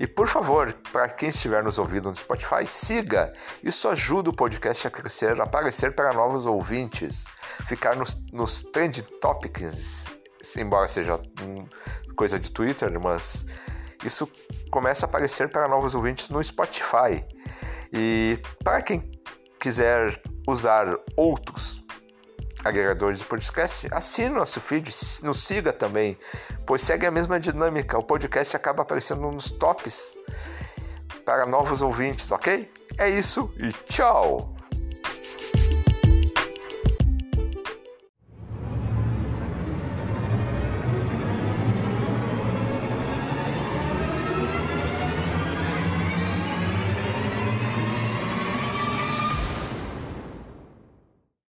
[0.00, 3.34] e por favor, para quem estiver nos ouvindo no Spotify, siga.
[3.62, 7.26] Isso ajuda o podcast a crescer, a aparecer para novos ouvintes,
[7.68, 10.06] ficar nos, nos trend topics,
[10.56, 11.20] embora seja
[12.16, 13.44] coisa de Twitter, mas
[14.02, 14.26] isso
[14.70, 17.22] começa a aparecer para novos ouvintes no Spotify.
[17.92, 19.10] E para quem
[19.60, 21.84] quiser usar outros
[22.64, 24.90] agregadores de podcast, assine nosso feed,
[25.22, 26.18] nos siga também,
[26.66, 27.98] pois segue a mesma dinâmica.
[27.98, 30.16] O podcast acaba aparecendo nos tops
[31.24, 32.70] para novos ouvintes, ok?
[32.98, 34.59] É isso e tchau!